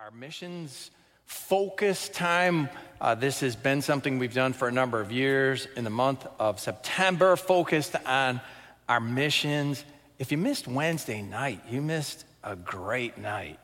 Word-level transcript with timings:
our 0.00 0.12
missions 0.12 0.92
focus 1.24 2.08
time. 2.08 2.68
Uh, 3.00 3.16
this 3.16 3.40
has 3.40 3.56
been 3.56 3.82
something 3.82 4.20
we've 4.20 4.32
done 4.32 4.52
for 4.52 4.68
a 4.68 4.72
number 4.72 5.00
of 5.00 5.10
years 5.10 5.66
in 5.74 5.82
the 5.82 5.90
month 5.90 6.24
of 6.38 6.60
September, 6.60 7.34
focused 7.34 7.96
on 8.06 8.40
our 8.88 9.00
missions. 9.00 9.84
If 10.20 10.30
you 10.30 10.38
missed 10.38 10.68
Wednesday 10.68 11.20
night, 11.20 11.62
you 11.68 11.82
missed 11.82 12.24
a 12.44 12.54
great 12.54 13.18
night. 13.18 13.58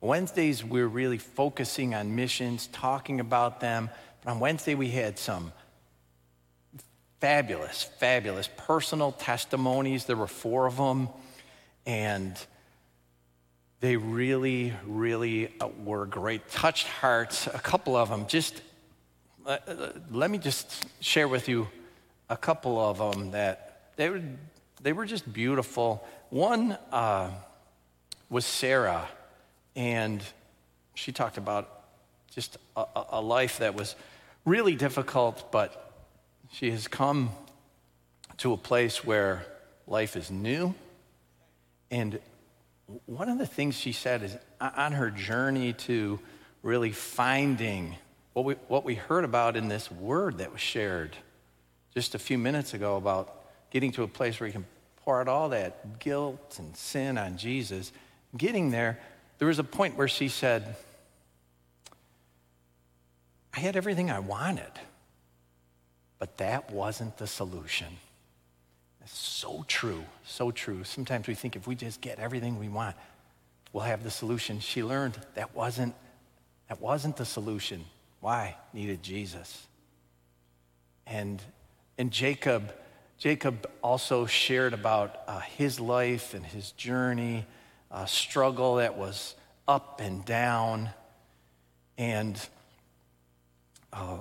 Wednesdays, 0.00 0.62
we're 0.62 0.86
really 0.86 1.18
focusing 1.18 1.96
on 1.96 2.14
missions, 2.14 2.68
talking 2.68 3.18
about 3.18 3.58
them. 3.58 3.90
But 4.22 4.30
on 4.30 4.38
Wednesday, 4.38 4.76
we 4.76 4.90
had 4.90 5.18
some 5.18 5.52
fabulous, 7.20 7.82
fabulous 7.82 8.48
personal 8.56 9.10
testimonies. 9.10 10.04
There 10.04 10.14
were 10.14 10.28
four 10.28 10.66
of 10.66 10.76
them. 10.76 11.08
And 11.86 12.38
they 13.80 13.96
really, 13.96 14.72
really 14.86 15.52
uh, 15.60 15.68
were 15.84 16.06
great. 16.06 16.48
Touched 16.50 16.86
hearts, 16.86 17.46
a 17.46 17.58
couple 17.58 17.96
of 17.96 18.08
them. 18.08 18.26
Just 18.26 18.62
uh, 19.44 19.58
uh, 19.66 19.92
let 20.10 20.30
me 20.30 20.38
just 20.38 20.86
share 21.00 21.28
with 21.28 21.48
you 21.48 21.68
a 22.28 22.36
couple 22.36 22.80
of 22.80 22.98
them 22.98 23.30
that 23.30 23.92
they 23.96 24.10
were, 24.10 24.22
they 24.82 24.92
were 24.92 25.06
just 25.06 25.30
beautiful. 25.32 26.06
One 26.30 26.72
uh, 26.90 27.30
was 28.28 28.44
Sarah, 28.44 29.06
and 29.76 30.22
she 30.94 31.12
talked 31.12 31.36
about 31.36 31.70
just 32.34 32.56
a, 32.76 32.84
a 33.10 33.20
life 33.20 33.58
that 33.58 33.74
was 33.74 33.94
really 34.44 34.74
difficult, 34.74 35.52
but 35.52 35.92
she 36.52 36.70
has 36.70 36.88
come 36.88 37.30
to 38.38 38.52
a 38.52 38.56
place 38.56 39.04
where 39.04 39.46
life 39.86 40.16
is 40.16 40.30
new 40.30 40.74
and 41.90 42.18
one 43.06 43.28
of 43.28 43.38
the 43.38 43.46
things 43.46 43.74
she 43.74 43.92
said 43.92 44.22
is 44.22 44.36
on 44.60 44.92
her 44.92 45.10
journey 45.10 45.72
to 45.72 46.20
really 46.62 46.92
finding 46.92 47.96
what 48.32 48.44
we, 48.44 48.54
what 48.68 48.84
we 48.84 48.94
heard 48.94 49.24
about 49.24 49.56
in 49.56 49.68
this 49.68 49.90
word 49.90 50.38
that 50.38 50.52
was 50.52 50.60
shared 50.60 51.16
just 51.94 52.14
a 52.14 52.18
few 52.18 52.38
minutes 52.38 52.74
ago 52.74 52.96
about 52.96 53.44
getting 53.70 53.90
to 53.92 54.02
a 54.02 54.08
place 54.08 54.38
where 54.38 54.46
you 54.46 54.52
can 54.52 54.66
pour 55.04 55.20
out 55.20 55.28
all 55.28 55.48
that 55.48 55.98
guilt 55.98 56.56
and 56.58 56.76
sin 56.76 57.16
on 57.18 57.36
Jesus. 57.36 57.92
Getting 58.36 58.70
there, 58.70 59.00
there 59.38 59.48
was 59.48 59.58
a 59.58 59.64
point 59.64 59.96
where 59.96 60.08
she 60.08 60.28
said, 60.28 60.76
I 63.54 63.60
had 63.60 63.76
everything 63.76 64.10
I 64.10 64.18
wanted, 64.18 64.72
but 66.18 66.36
that 66.38 66.70
wasn't 66.70 67.16
the 67.16 67.26
solution. 67.26 67.88
So 69.06 69.64
true, 69.68 70.04
so 70.24 70.50
true. 70.50 70.84
Sometimes 70.84 71.26
we 71.28 71.34
think 71.34 71.56
if 71.56 71.66
we 71.66 71.74
just 71.74 72.00
get 72.00 72.18
everything 72.18 72.58
we 72.58 72.68
want, 72.68 72.96
we'll 73.72 73.84
have 73.84 74.02
the 74.02 74.10
solution. 74.10 74.60
She 74.60 74.82
learned 74.82 75.18
that 75.34 75.54
wasn't, 75.54 75.94
that 76.68 76.80
wasn't 76.80 77.16
the 77.16 77.24
solution. 77.24 77.84
Why? 78.20 78.56
Needed 78.72 79.02
Jesus. 79.02 79.66
And, 81.06 81.40
and 81.98 82.10
Jacob, 82.10 82.74
Jacob 83.18 83.70
also 83.82 84.26
shared 84.26 84.74
about 84.74 85.20
uh, 85.28 85.40
his 85.40 85.78
life 85.78 86.34
and 86.34 86.44
his 86.44 86.72
journey, 86.72 87.46
a 87.90 88.08
struggle 88.08 88.76
that 88.76 88.96
was 88.96 89.36
up 89.68 90.00
and 90.00 90.24
down. 90.24 90.90
And 91.96 92.40
uh, 93.92 94.18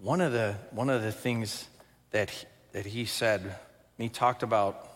one, 0.00 0.20
of 0.20 0.32
the, 0.32 0.54
one 0.70 0.88
of 0.88 1.02
the 1.02 1.12
things 1.12 1.66
that 2.12 2.30
he, 2.30 2.46
that 2.72 2.86
he 2.86 3.04
said 3.04 3.56
and 4.00 4.04
he 4.04 4.08
talked 4.08 4.42
about 4.42 4.88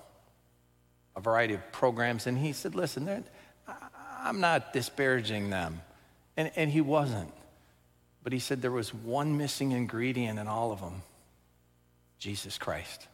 a 1.15 1.21
variety 1.21 1.53
of 1.53 1.73
programs, 1.73 2.27
and 2.27 2.39
he 2.39 2.55
said, 2.55 2.75
Listen, 2.75 3.23
I'm 4.19 4.41
not 4.41 4.73
disparaging 4.73 5.51
them. 5.51 5.83
And, 6.39 6.51
and 6.57 6.71
he 6.71 6.81
wasn't. 6.81 7.31
But 8.23 8.33
he 8.33 8.39
said 8.39 8.63
there 8.63 8.71
was 8.71 8.95
one 8.95 9.37
missing 9.37 9.73
ingredient 9.73 10.39
in 10.39 10.49
all 10.49 10.73
of 10.73 10.81
them 10.81 11.03
Jesus 12.19 12.57
Christ. 12.57 13.07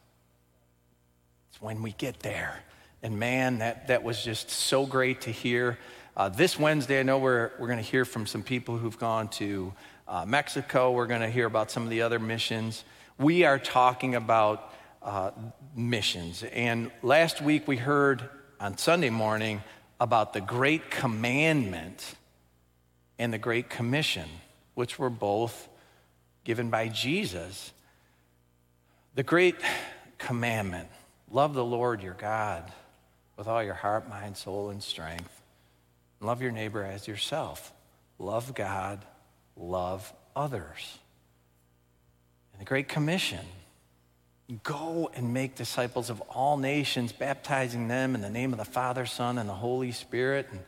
It's 1.51 1.61
when 1.61 1.83
we 1.83 1.91
get 1.91 2.21
there. 2.21 2.63
And 3.03 3.19
man, 3.19 3.59
that, 3.59 3.89
that 3.89 4.05
was 4.05 4.23
just 4.23 4.49
so 4.49 4.87
great 4.87 5.23
to 5.23 5.33
hear. 5.33 5.77
Uh, 6.17 6.29
this 6.29 6.57
Wednesday, 6.57 7.01
I 7.01 7.03
know 7.03 7.19
we're, 7.19 7.51
we're 7.59 7.67
going 7.67 7.81
to 7.81 7.91
hear 7.91 8.05
from 8.05 8.27
some 8.27 8.45
people 8.45 8.79
who've 8.79 8.97
gone 8.97 9.27
to 9.31 9.73
uh, 10.07 10.25
Mexico. 10.25 10.93
We're 10.93 11.09
going 11.09 11.23
to 11.23 11.31
hear 11.31 11.47
about 11.47 11.73
some 11.73 11.83
of 11.83 11.91
the 11.91 12.03
other 12.03 12.21
missions. 12.21 12.85
We 13.19 13.43
are 13.43 13.59
talking 13.59 14.15
about 14.15 14.70
uh, 15.03 15.31
missions. 15.75 16.43
And 16.43 16.91
last 17.03 17.41
week 17.41 17.67
we 17.67 17.77
heard 17.77 18.29
on 18.59 18.77
Sunday 18.77 19.11
morning 19.11 19.63
about 19.99 20.33
the 20.33 20.41
Great 20.41 20.91
Commandment 20.91 22.15
and 23.19 23.33
the 23.33 23.39
Great 23.39 23.71
Commission, 23.71 24.29
which 24.75 24.99
were 24.99 25.11
both 25.11 25.69
given 26.45 26.71
by 26.71 26.89
Jesus. 26.89 27.73
The 29.15 29.23
Great 29.23 29.57
Commandment 30.19 30.89
love 31.31 31.55
the 31.55 31.65
Lord 31.65 32.03
your 32.03 32.15
God 32.15 32.71
with 33.37 33.47
all 33.49 33.63
your 33.63 33.75
heart, 33.75 34.09
mind, 34.09 34.37
soul, 34.37 34.71
and 34.71 34.83
strength. 34.83 35.43
Love 36.21 36.43
your 36.43 36.53
neighbor 36.53 36.85
as 36.85 37.09
yourself. 37.09 37.73
Love 38.19 38.55
God, 38.55 39.05
love 39.57 40.13
others. 40.37 40.99
And 42.53 42.61
the 42.61 42.67
Great 42.67 42.89
Commission 42.89 43.45
Go 44.65 45.11
and 45.15 45.33
make 45.33 45.55
disciples 45.55 46.11
of 46.11 46.21
all 46.23 46.57
nations, 46.57 47.13
baptizing 47.13 47.87
them 47.87 48.15
in 48.15 48.21
the 48.21 48.31
name 48.31 48.53
of 48.53 48.59
the 48.59 48.65
Father, 48.65 49.07
Son, 49.07 49.39
and 49.39 49.49
the 49.49 49.55
Holy 49.55 49.93
Spirit. 49.93 50.49
And 50.51 50.61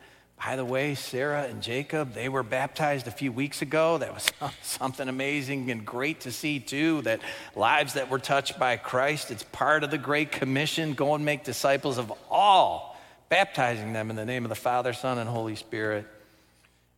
by 0.43 0.55
the 0.55 0.63
way, 0.63 0.95
Sarah 0.95 1.43
and 1.43 1.61
Jacob, 1.61 2.13
they 2.13 2.29
were 2.29 2.43
baptized 2.43 3.07
a 3.07 3.11
few 3.11 3.31
weeks 3.31 3.61
ago. 3.61 3.97
That 3.97 4.13
was 4.13 4.31
something 4.61 5.09
amazing 5.09 5.69
and 5.69 5.85
great 5.85 6.21
to 6.21 6.31
see, 6.31 6.59
too, 6.59 7.01
that 7.01 7.19
lives 7.55 7.93
that 7.93 8.09
were 8.09 8.19
touched 8.19 8.57
by 8.57 8.77
Christ, 8.77 9.31
it's 9.31 9.43
part 9.43 9.83
of 9.83 9.91
the 9.91 9.97
Great 9.97 10.31
Commission. 10.31 10.93
Go 10.93 11.15
and 11.15 11.25
make 11.25 11.43
disciples 11.43 11.97
of 11.97 12.11
all, 12.29 12.97
baptizing 13.27 13.91
them 13.91 14.09
in 14.09 14.15
the 14.15 14.25
name 14.25 14.45
of 14.45 14.49
the 14.49 14.55
Father, 14.55 14.93
Son, 14.93 15.17
and 15.17 15.29
Holy 15.29 15.55
Spirit, 15.55 16.05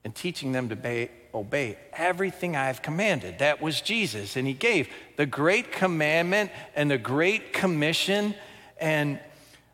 and 0.03 0.13
teaching 0.13 0.51
them 0.51 0.69
to 0.69 0.75
obey 0.75 1.09
obey 1.35 1.77
everything 1.93 2.55
I've 2.55 2.81
commanded. 2.81 3.39
That 3.39 3.61
was 3.61 3.81
Jesus. 3.81 4.37
And 4.37 4.47
he 4.47 4.53
gave 4.53 4.87
the 5.17 5.25
great 5.25 5.71
commandment 5.71 6.51
and 6.75 6.89
the 6.89 6.97
great 6.97 7.53
commission. 7.53 8.33
And 8.79 9.19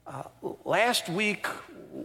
uh, 0.07 0.23
last 0.65 1.07
week, 1.07 1.47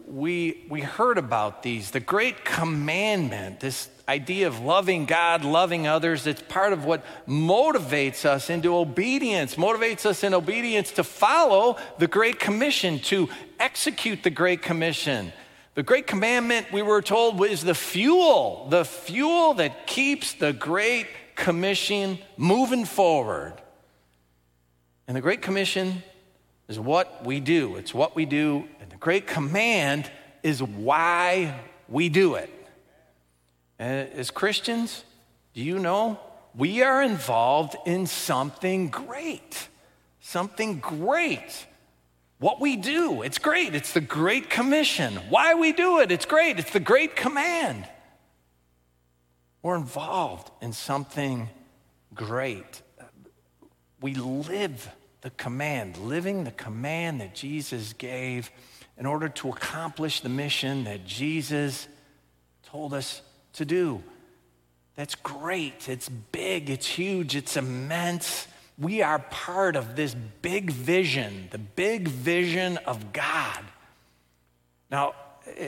we, 0.06 0.64
we 0.68 0.80
heard 0.80 1.16
about 1.16 1.62
these. 1.62 1.90
The 1.90 2.00
great 2.00 2.44
commandment, 2.44 3.60
this 3.60 3.88
idea 4.08 4.46
of 4.46 4.60
loving 4.60 5.06
God, 5.06 5.44
loving 5.44 5.86
others, 5.86 6.26
it's 6.26 6.42
part 6.42 6.72
of 6.72 6.84
what 6.84 7.04
motivates 7.26 8.24
us 8.24 8.50
into 8.50 8.76
obedience, 8.76 9.54
motivates 9.54 10.04
us 10.04 10.22
in 10.22 10.34
obedience 10.34 10.92
to 10.92 11.04
follow 11.04 11.76
the 11.98 12.06
Great 12.06 12.38
Commission, 12.38 12.98
to 13.00 13.28
execute 13.58 14.22
the 14.22 14.30
Great 14.30 14.62
Commission. 14.62 15.32
The 15.76 15.82
Great 15.82 16.06
Commandment, 16.06 16.72
we 16.72 16.80
were 16.80 17.02
told, 17.02 17.38
was 17.38 17.62
the 17.62 17.74
fuel, 17.74 18.66
the 18.70 18.82
fuel 18.82 19.52
that 19.54 19.86
keeps 19.86 20.32
the 20.32 20.54
Great 20.54 21.06
Commission 21.34 22.18
moving 22.38 22.86
forward. 22.86 23.52
And 25.06 25.14
the 25.14 25.20
Great 25.20 25.42
Commission 25.42 26.02
is 26.66 26.80
what 26.80 27.26
we 27.26 27.40
do. 27.40 27.76
It's 27.76 27.92
what 27.92 28.16
we 28.16 28.24
do. 28.24 28.64
And 28.80 28.88
the 28.88 28.96
Great 28.96 29.26
Command 29.26 30.10
is 30.42 30.62
why 30.62 31.60
we 31.90 32.08
do 32.08 32.36
it. 32.36 32.50
And 33.78 34.10
as 34.14 34.30
Christians, 34.30 35.04
do 35.52 35.60
you 35.60 35.78
know 35.78 36.18
we 36.54 36.82
are 36.84 37.02
involved 37.02 37.76
in 37.84 38.06
something 38.06 38.88
great? 38.88 39.68
Something 40.20 40.78
great. 40.78 41.66
What 42.38 42.60
we 42.60 42.76
do, 42.76 43.22
it's 43.22 43.38
great. 43.38 43.74
It's 43.74 43.92
the 43.92 44.00
Great 44.00 44.50
Commission. 44.50 45.16
Why 45.30 45.54
we 45.54 45.72
do 45.72 46.00
it, 46.00 46.12
it's 46.12 46.26
great. 46.26 46.58
It's 46.58 46.70
the 46.70 46.80
Great 46.80 47.16
Command. 47.16 47.88
We're 49.62 49.76
involved 49.76 50.50
in 50.60 50.72
something 50.72 51.48
great. 52.14 52.82
We 54.00 54.14
live 54.14 54.88
the 55.22 55.30
command, 55.30 55.96
living 55.96 56.44
the 56.44 56.52
command 56.52 57.20
that 57.20 57.34
Jesus 57.34 57.94
gave 57.94 58.50
in 58.98 59.06
order 59.06 59.28
to 59.28 59.48
accomplish 59.48 60.20
the 60.20 60.28
mission 60.28 60.84
that 60.84 61.06
Jesus 61.06 61.88
told 62.62 62.94
us 62.94 63.22
to 63.54 63.64
do. 63.64 64.02
That's 64.94 65.14
great. 65.14 65.88
It's 65.88 66.08
big, 66.08 66.70
it's 66.70 66.86
huge, 66.86 67.34
it's 67.34 67.56
immense 67.56 68.46
we 68.78 69.02
are 69.02 69.18
part 69.18 69.76
of 69.76 69.96
this 69.96 70.14
big 70.42 70.70
vision, 70.70 71.48
the 71.50 71.58
big 71.58 72.08
vision 72.08 72.76
of 72.78 73.12
God. 73.12 73.60
Now, 74.90 75.14
uh, 75.48 75.62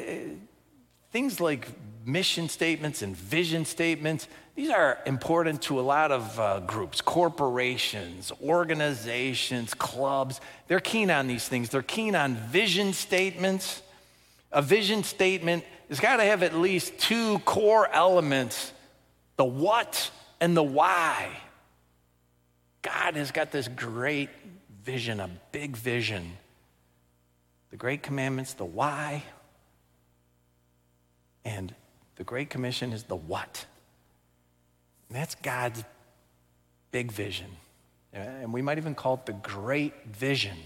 things 1.10 1.40
like 1.40 1.69
mission 2.05 2.49
statements 2.49 3.02
and 3.02 3.16
vision 3.16 3.64
statements, 3.64 4.28
these 4.55 4.70
are 4.70 4.99
important 5.06 5.62
to 5.62 5.81
a 5.81 5.82
lot 5.82 6.12
of 6.12 6.38
uh, 6.38 6.60
groups, 6.60 7.00
corporations, 7.00 8.31
organizations, 8.43 9.72
clubs. 9.72 10.40
They're 10.66 10.81
keen 10.81 11.11
on 11.11 11.28
these 11.28 11.49
things. 11.49 11.70
They're 11.70 11.82
keen 11.82 12.14
on 12.14 12.34
vision 12.34 12.93
statements. 12.93 13.82
A 14.52 14.61
vision 14.61 15.02
statement 15.02 15.64
has 15.88 16.00
got 16.00 16.16
to 16.16 16.25
have 16.25 16.43
at 16.43 16.54
least 16.54 16.99
two 16.99 17.38
core 17.40 17.88
elements 17.88 18.72
the 19.37 19.44
what 19.44 20.11
and 20.40 20.56
the 20.56 20.62
why. 20.62 21.31
God 22.82 23.16
has 23.16 23.30
got 23.30 23.50
this 23.50 23.69
great 23.69 24.30
vision, 24.84 25.20
a 25.20 25.30
big 25.52 25.76
vision. 25.76 26.32
The 27.70 27.76
great 27.76 28.02
commandments, 28.02 28.54
the 28.54 28.64
why, 28.64 29.25
and 31.44 31.75
the 32.16 32.25
Great 32.25 32.50
Commission 32.50 32.92
is 32.92 33.04
the 33.04 33.16
what. 33.16 33.66
And 35.08 35.16
that's 35.16 35.34
God's 35.36 35.84
big 36.90 37.12
vision. 37.12 37.50
And 38.12 38.52
we 38.52 38.62
might 38.62 38.78
even 38.78 38.94
call 38.94 39.14
it 39.14 39.26
the 39.26 39.32
great 39.32 40.06
vision. 40.06 40.56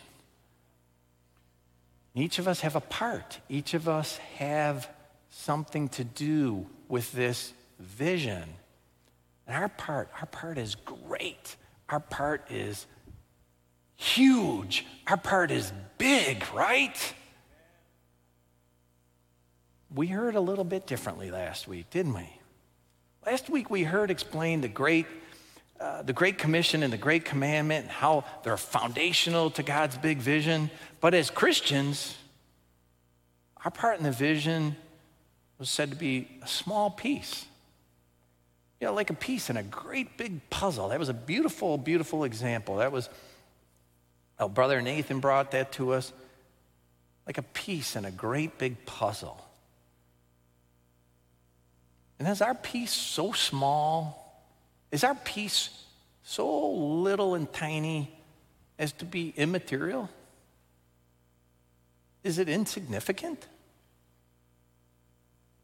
Each 2.15 2.39
of 2.39 2.47
us 2.47 2.61
have 2.61 2.77
a 2.77 2.81
part. 2.81 3.39
Each 3.49 3.75
of 3.75 3.89
us 3.89 4.19
have 4.37 4.89
something 5.31 5.89
to 5.91 6.05
do 6.05 6.67
with 6.89 7.11
this 7.13 7.53
vision. 7.79 8.45
And 9.47 9.57
our 9.57 9.69
part, 9.69 10.09
our 10.21 10.27
part 10.27 10.59
is 10.59 10.75
great. 10.75 11.57
Our 11.93 12.01
part 12.01 12.51
is 12.51 12.87
huge. 13.97 14.87
Our 15.07 15.19
part 15.19 15.51
is 15.51 15.71
big, 15.99 16.43
right? 16.55 17.15
We 19.95 20.07
heard 20.07 20.35
a 20.35 20.41
little 20.41 20.65
bit 20.65 20.87
differently 20.87 21.31
last 21.31 21.69
week, 21.69 21.91
didn't 21.91 22.15
we? 22.15 22.31
Last 23.27 23.51
week 23.51 23.69
we 23.69 23.83
heard 23.83 24.11
explained 24.11 24.65
the 24.65 24.69
great, 24.69 25.05
uh, 25.79 26.01
the 26.01 26.15
Great 26.15 26.39
Commission 26.39 26.83
and 26.83 26.91
the 26.91 26.97
Great 26.97 27.27
Commandment, 27.27 27.83
and 27.83 27.93
how 27.93 28.25
they're 28.43 28.57
foundational 28.57 29.51
to 29.51 29.63
God's 29.63 29.99
big 29.99 30.17
vision. 30.17 30.71
But 31.03 31.13
as 31.13 31.29
Christians, 31.29 32.17
our 33.67 33.71
part 33.71 33.99
in 33.99 34.05
the 34.05 34.13
vision 34.13 34.77
was 35.59 35.69
said 35.69 35.91
to 35.91 35.97
be 35.97 36.39
a 36.43 36.49
small 36.49 36.91
piece. 36.91 37.45
You 38.83 38.89
know, 38.89 38.95
like 38.95 39.11
a 39.11 39.15
piece 39.15 39.49
in 39.49 39.57
a 39.57 39.63
great 39.63 40.17
big 40.17 40.51
puzzle. 40.51 40.89
That 40.89 40.99
was 40.99 41.09
a 41.09 41.15
beautiful, 41.15 41.79
beautiful 41.79 42.25
example. 42.25 42.79
That 42.79 42.91
was, 42.91 43.09
our 44.41 44.49
brother 44.49 44.83
Nathan 44.83 45.21
brought 45.21 45.53
that 45.53 45.71
to 45.75 45.93
us. 45.93 46.13
Like 47.25 47.39
a 47.39 47.43
piece 47.43 47.95
in 47.95 48.05
a 48.05 48.11
great 48.11 48.59
big 48.59 48.85
puzzle. 48.85 49.41
And 52.19 52.27
is 52.27 52.43
our 52.43 52.57
piece 52.57 52.91
so 52.91 53.31
small? 53.31 54.43
Is 54.91 55.05
our 55.05 55.15
piece 55.15 55.71
so 56.25 56.73
little 56.73 57.37
and 57.37 57.53
tiny 57.53 58.13
as 58.81 58.91
to 58.95 59.05
be 59.05 59.33
immaterial? 59.37 60.11
Is 62.25 62.41
it 62.41 62.49
insignificant? 62.49 63.47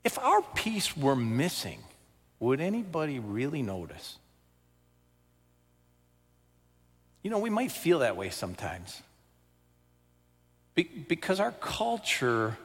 If 0.04 0.20
our 0.20 0.40
piece 0.54 0.96
were 0.96 1.16
missing, 1.16 1.82
would 2.40 2.60
anybody 2.60 3.18
really 3.18 3.62
notice? 3.62 4.16
You 7.22 7.30
know, 7.30 7.38
we 7.38 7.50
might 7.50 7.72
feel 7.72 8.00
that 8.00 8.16
way 8.16 8.30
sometimes. 8.30 9.02
Be- 10.74 10.84
because 11.08 11.40
our 11.40 11.52
culture 11.52 12.56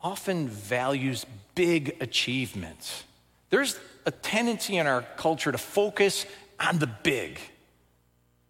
often 0.00 0.48
values 0.48 1.26
big 1.54 1.96
achievements. 2.00 3.04
There's 3.50 3.78
a 4.06 4.10
tendency 4.10 4.76
in 4.76 4.86
our 4.86 5.02
culture 5.16 5.50
to 5.50 5.58
focus 5.58 6.26
on 6.60 6.78
the 6.78 6.86
big. 6.86 7.38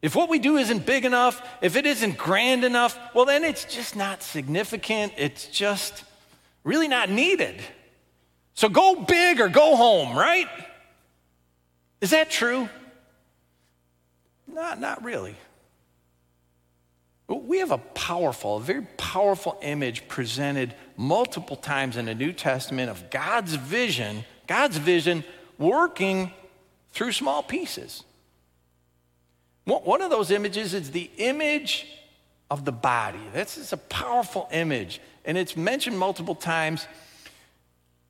If 0.03 0.15
what 0.15 0.29
we 0.29 0.39
do 0.39 0.59
isn't 0.59 0.85
big 0.85 1.07
enough, 1.07 1.41
if 1.63 1.77
it 1.77 1.87
isn't 1.87 2.19
grand 2.19 2.65
enough, 2.65 2.99
well, 3.15 3.25
then 3.25 3.43
it's 3.45 3.65
just 3.65 3.97
not 3.97 4.23
significant. 4.23 5.15
It's 5.17 5.47
just 5.47 6.05
really 6.63 6.89
not 6.89 7.09
needed. 7.09 7.63
So 8.55 8.69
go 8.69 8.95
big 8.95 9.41
or 9.41 9.49
go 9.49 9.77
home, 9.77 10.17
right? 10.17 10.49
Is 12.01 12.11
that 12.11 12.31
true? 12.31 12.69
Not, 14.47 14.81
not 14.81 15.05
really. 15.05 15.37
We 17.27 17.59
have 17.59 17.73
a 17.73 17.79
powerful, 17.79 18.59
a 18.59 18.61
very 18.61 18.87
powerful 18.97 19.59
image 19.63 20.07
presented 20.09 20.75
multiple 20.97 21.57
times 21.57 21.97
in 21.97 22.05
the 22.05 22.15
New 22.15 22.33
Testament 22.33 22.91
of 22.91 23.11
God's 23.11 23.55
vision, 23.55 24.25
God's 24.47 24.77
vision 24.77 25.25
working 25.59 26.33
through 26.93 27.13
small 27.13 27.43
pieces. 27.43 28.05
One 29.65 30.03
of 30.03 30.11
those 30.11 30.31
images 30.31 30.75
is 30.75 30.91
the 30.91 31.11
image 31.17 31.87
of 32.51 32.67
the 32.67 32.73
body. 32.73 33.21
This 33.33 33.57
is 33.57 33.73
a 33.73 33.79
powerful 33.79 34.49
image, 34.53 35.01
and 35.25 35.39
it's 35.39 35.57
mentioned 35.57 35.99
multiple 35.99 36.35
times. 36.35 36.87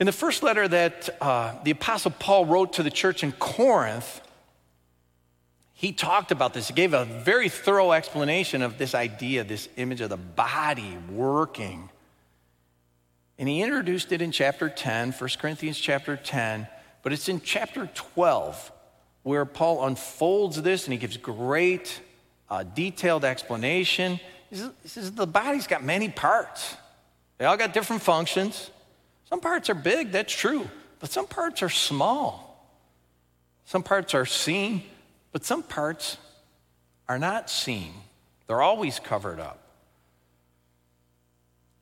In 0.00 0.06
the 0.06 0.12
first 0.12 0.43
letter 0.43 0.67
that 0.67 1.08
uh, 1.20 1.55
the 1.62 1.70
Apostle 1.70 2.11
Paul 2.11 2.46
wrote 2.46 2.75
to 2.75 2.82
the 2.82 2.91
church 2.91 3.23
in 3.23 3.32
Corinth, 3.32 4.20
he 5.73 5.93
talked 5.93 6.32
about 6.32 6.52
this. 6.52 6.69
He 6.69 6.75
gave 6.75 6.94
a 6.94 7.05
very 7.05 7.49
thorough 7.49 7.93
explanation 7.93 8.62
of 8.62 8.76
this 8.76 8.94
idea, 8.94 9.44
this 9.44 9.69
image 9.76 10.00
of 10.00 10.11
the 10.11 10.17
body 10.17 10.96
working. 11.11 11.91
And 13.38 13.49
he 13.49 13.62
introduced 13.62 14.11
it 14.12 14.23
in 14.23 14.32
chapter 14.32 14.69
10, 14.69 15.12
1 15.12 15.31
Corinthians 15.38 15.79
chapter 15.79 16.17
10, 16.17 16.67
but 17.02 17.12
it's 17.12 17.29
in 17.29 17.41
chapter 17.41 17.88
12 17.94 18.73
where 19.23 19.44
Paul 19.44 19.87
unfolds 19.87 20.61
this 20.62 20.85
and 20.85 20.93
he 20.93 20.99
gives 20.99 21.17
great 21.17 22.00
uh, 22.50 22.62
detailed 22.62 23.25
explanation. 23.25 24.20
He 24.50 24.56
says, 24.56 24.70
he 24.82 24.88
says 24.88 25.12
the 25.12 25.26
body's 25.26 25.67
got 25.67 25.82
many 25.82 26.08
parts, 26.08 26.76
they 27.38 27.44
all 27.44 27.56
got 27.56 27.73
different 27.73 28.02
functions. 28.02 28.70
Some 29.29 29.41
parts 29.41 29.71
are 29.71 29.75
big, 29.75 30.12
that's 30.12 30.32
true, 30.32 30.69
but 31.00 31.11
some 31.11 31.26
parts 31.26 31.62
are 31.62 31.69
small. 31.69 32.44
Some 33.65 33.82
parts 33.82 34.15
are 34.15 34.26
seen, 34.26 34.82
but 35.32 35.44
some 35.44 35.62
parts 35.62 36.19
are 37.09 37.19
not 37.19 37.50
seen, 37.50 37.93
they're 38.47 38.62
always 38.62 38.99
covered 38.99 39.41
up. 39.41 39.61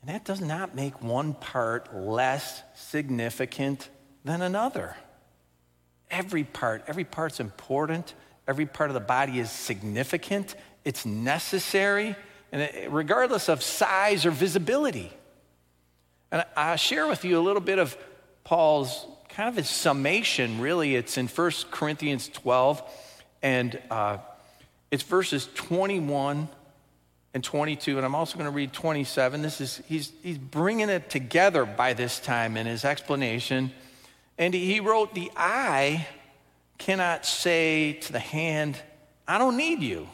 And 0.01 0.11
that 0.11 0.25
does 0.25 0.41
not 0.41 0.75
make 0.75 1.01
one 1.01 1.35
part 1.35 1.95
less 1.95 2.63
significant 2.75 3.89
than 4.25 4.43
another. 4.43 4.97
Every 6.11 6.43
part, 6.45 6.85
every 6.89 7.05
part's 7.05 7.39
important. 7.39 8.15
Every 8.49 8.67
part 8.67 8.91
of 8.91 8.95
the 8.95 9.01
body 9.01 9.39
is 9.39 9.51
significant. 9.51 10.57
It's 10.85 11.07
necessary, 11.07 12.17
and 12.51 12.93
regardless 12.93 13.49
of 13.49 13.63
size 13.63 14.27
or 14.27 14.33
visibility. 14.33 15.13
And 16.33 16.45
I'll 16.57 16.77
share 16.77 17.07
with 17.07 17.25
you 17.25 17.39
a 17.39 17.43
little 17.43 17.61
bit 17.61 17.79
of 17.79 17.97
Paul's 18.43 19.07
kind 19.29 19.49
of 19.51 19.57
his 19.57 19.69
summation, 19.69 20.61
really. 20.61 20.97
It's 20.97 21.19
in 21.19 21.29
1 21.29 21.53
Corinthians 21.71 22.29
12. 22.29 22.83
And 23.43 23.79
uh, 23.91 24.17
it's 24.91 25.03
verses 25.03 25.49
21 25.55 26.49
and 27.35 27.45
22, 27.45 27.97
and 27.97 28.05
I'm 28.05 28.15
also 28.15 28.37
going 28.37 28.51
to 28.51 28.55
read 28.55 28.73
27. 28.73 29.43
This 29.43 29.61
is, 29.61 29.83
he's, 29.87 30.13
he's 30.23 30.39
bringing 30.39 30.89
it 30.89 31.09
together 31.09 31.65
by 31.65 31.93
this 31.93 32.19
time 32.19 32.57
in 32.57 32.67
his 32.67 32.85
explanation. 32.85 33.73
And 34.37 34.53
he 34.53 34.81
wrote, 34.81 35.15
The 35.15 35.31
eye 35.37 36.07
cannot 36.79 37.25
say 37.25 37.95
to 37.95 38.13
the 38.13 38.19
hand, 38.19 38.79
I 39.29 39.39
don't 39.39 39.57
need 39.57 39.83
you. 39.83 40.09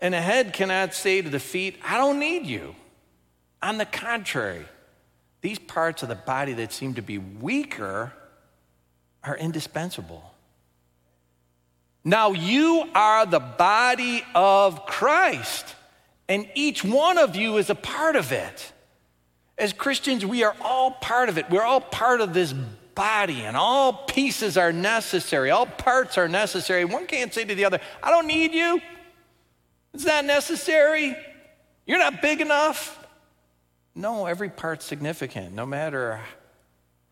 And 0.00 0.12
the 0.12 0.20
head 0.20 0.52
cannot 0.52 0.92
say 0.92 1.22
to 1.22 1.28
the 1.28 1.40
feet, 1.40 1.78
I 1.84 1.96
don't 1.96 2.18
need 2.18 2.46
you. 2.46 2.74
On 3.62 3.78
the 3.78 3.86
contrary, 3.86 4.66
these 5.46 5.58
parts 5.60 6.02
of 6.02 6.08
the 6.08 6.16
body 6.16 6.54
that 6.54 6.72
seem 6.72 6.94
to 6.94 7.02
be 7.02 7.18
weaker 7.18 8.12
are 9.22 9.36
indispensable. 9.36 10.34
Now 12.02 12.32
you 12.32 12.84
are 12.96 13.24
the 13.26 13.38
body 13.38 14.24
of 14.34 14.86
Christ, 14.86 15.76
and 16.28 16.48
each 16.56 16.82
one 16.82 17.16
of 17.16 17.36
you 17.36 17.58
is 17.58 17.70
a 17.70 17.76
part 17.76 18.16
of 18.16 18.32
it. 18.32 18.72
As 19.56 19.72
Christians, 19.72 20.26
we 20.26 20.42
are 20.42 20.56
all 20.60 20.90
part 20.90 21.28
of 21.28 21.38
it. 21.38 21.48
We're 21.48 21.62
all 21.62 21.80
part 21.80 22.20
of 22.20 22.34
this 22.34 22.52
body, 22.96 23.42
and 23.42 23.56
all 23.56 23.92
pieces 23.92 24.56
are 24.56 24.72
necessary. 24.72 25.52
All 25.52 25.66
parts 25.66 26.18
are 26.18 26.26
necessary. 26.26 26.84
One 26.84 27.06
can't 27.06 27.32
say 27.32 27.44
to 27.44 27.54
the 27.54 27.66
other, 27.66 27.78
I 28.02 28.10
don't 28.10 28.26
need 28.26 28.52
you. 28.52 28.80
It's 29.94 30.04
not 30.04 30.24
necessary. 30.24 31.16
You're 31.86 32.00
not 32.00 32.20
big 32.20 32.40
enough. 32.40 33.05
No, 33.96 34.26
every 34.26 34.50
part's 34.50 34.84
significant, 34.84 35.54
no 35.54 35.64
matter 35.64 36.20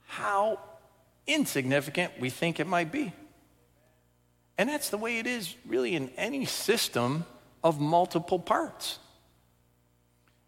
how 0.06 0.60
insignificant 1.26 2.12
we 2.20 2.28
think 2.28 2.60
it 2.60 2.66
might 2.66 2.92
be. 2.92 3.14
And 4.58 4.68
that's 4.68 4.90
the 4.90 4.98
way 4.98 5.18
it 5.18 5.26
is 5.26 5.54
really 5.66 5.94
in 5.94 6.10
any 6.18 6.44
system 6.44 7.24
of 7.64 7.80
multiple 7.80 8.38
parts. 8.38 8.98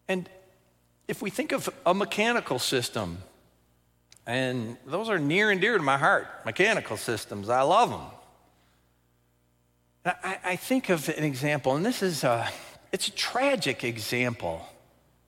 And 0.08 0.28
if 1.08 1.22
we 1.22 1.30
think 1.30 1.52
of 1.52 1.70
a 1.86 1.94
mechanical 1.94 2.58
system, 2.58 3.16
and 4.26 4.76
those 4.86 5.08
are 5.08 5.18
near 5.18 5.50
and 5.50 5.58
dear 5.58 5.78
to 5.78 5.82
my 5.82 5.96
heart, 5.96 6.26
mechanical 6.44 6.98
systems, 6.98 7.48
I 7.48 7.62
love 7.62 7.90
them. 7.90 10.14
I, 10.22 10.38
I 10.44 10.56
think 10.56 10.90
of 10.90 11.08
an 11.08 11.24
example, 11.24 11.76
and 11.76 11.84
this 11.84 12.02
is 12.02 12.24
a, 12.24 12.46
it's 12.92 13.08
a 13.08 13.12
tragic 13.12 13.84
example 13.84 14.68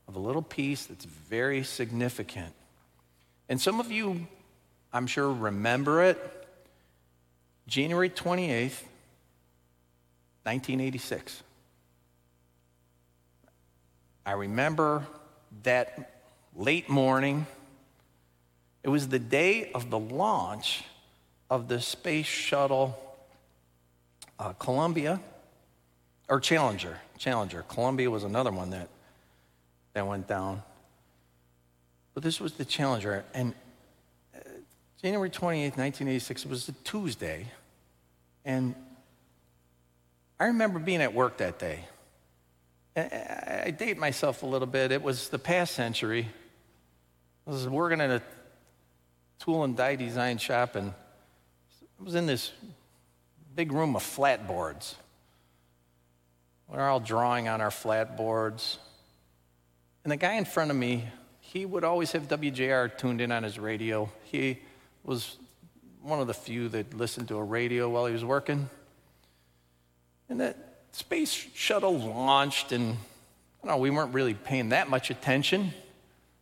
of 0.09 0.17
a 0.17 0.19
little 0.19 0.43
piece 0.43 0.87
that's 0.87 1.05
very 1.05 1.63
significant. 1.63 2.53
And 3.49 3.61
some 3.61 3.79
of 3.79 3.93
you, 3.93 4.27
I'm 4.93 5.07
sure, 5.07 5.31
remember 5.33 6.03
it. 6.03 6.19
January 7.67 8.09
28th, 8.09 8.83
1986. 10.45 11.43
I 14.25 14.33
remember 14.33 15.07
that 15.63 16.23
late 16.57 16.89
morning. 16.89 17.47
It 18.83 18.89
was 18.89 19.09
the 19.09 19.19
day 19.19 19.71
of 19.73 19.91
the 19.91 19.99
launch 19.99 20.85
of 21.51 21.69
the 21.69 21.81
space 21.81 22.27
shuttle 22.27 22.99
uh, 24.39 24.53
Columbia, 24.55 25.21
or 26.29 26.41
Challenger. 26.41 26.99
Challenger. 27.19 27.63
Columbia 27.69 28.11
was 28.11 28.25
another 28.25 28.53
one 28.53 28.71
that, 28.71 28.89
that 29.99 30.07
went 30.07 30.29
down. 30.29 30.63
But 32.15 32.23
this 32.23 32.41
was 32.41 32.53
the 32.53 32.65
Challenger. 32.65 33.25
And 33.35 33.53
uh, 34.33 34.39
January 35.03 35.29
28th, 35.29 35.77
1986, 35.77 36.45
it 36.45 36.49
was 36.49 36.69
a 36.69 36.73
Tuesday. 36.85 37.47
And 38.45 38.77
I 40.39 40.47
remember 40.47 40.79
being 40.79 41.03
at 41.03 41.13
work 41.13 41.39
that 41.39 41.59
day. 41.59 41.81
I 42.97 43.75
date 43.77 43.99
myself 43.99 44.45
a 44.45 44.47
little 44.47 44.69
bit. 44.69 44.93
It 44.93 45.03
was 45.03 45.31
the 45.31 45.39
past 45.39 45.75
century. 45.75 46.29
I 47.45 47.51
was 47.51 47.69
working 47.69 48.01
in 48.01 48.13
a 48.13 48.23
tool 49.41 49.65
and 49.65 49.77
die 49.77 49.97
design 49.97 50.39
shop, 50.39 50.77
and 50.77 50.93
I 52.01 52.05
was 52.05 52.15
in 52.15 52.27
this 52.27 52.53
big 53.57 53.73
room 53.73 53.97
of 53.97 54.03
flatboards. 54.03 54.95
We're 56.69 56.89
all 56.89 57.01
drawing 57.01 57.49
on 57.49 57.61
our 57.61 57.71
flatboards. 57.71 58.79
And 60.05 60.13
the 60.13 60.17
guy 60.17 60.35
in 60.35 60.45
front 60.45 60.71
of 60.71 60.77
me, 60.77 61.05
he 61.41 61.67
would 61.67 61.85
always 61.85 62.13
have 62.13 62.29
WJR 62.29 62.97
tuned 62.97 63.21
in 63.21 63.33
on 63.33 63.43
his 63.43 63.59
radio. 63.59 64.11
He 64.25 64.59
was 65.05 65.37
one 66.03 66.21
of 66.21 66.27
the 66.27 66.35
few 66.35 66.69
that 66.71 66.95
listened 66.95 67.29
to 67.29 67.37
a 67.37 67.45
radio 67.45 67.89
while 67.89 68.07
he 68.07 68.13
was 68.13 68.25
working. 68.25 68.69
And 70.29 70.41
that 70.41 70.57
space 70.93 71.31
shuttle 71.31 71.99
launched, 71.99 72.73
and 72.73 72.97
know, 73.69 73.77
we 73.77 73.91
weren't 73.91 74.15
really 74.15 74.35
paying 74.35 74.71
that 74.71 74.91
much 74.91 75.11
attention. 75.11 75.73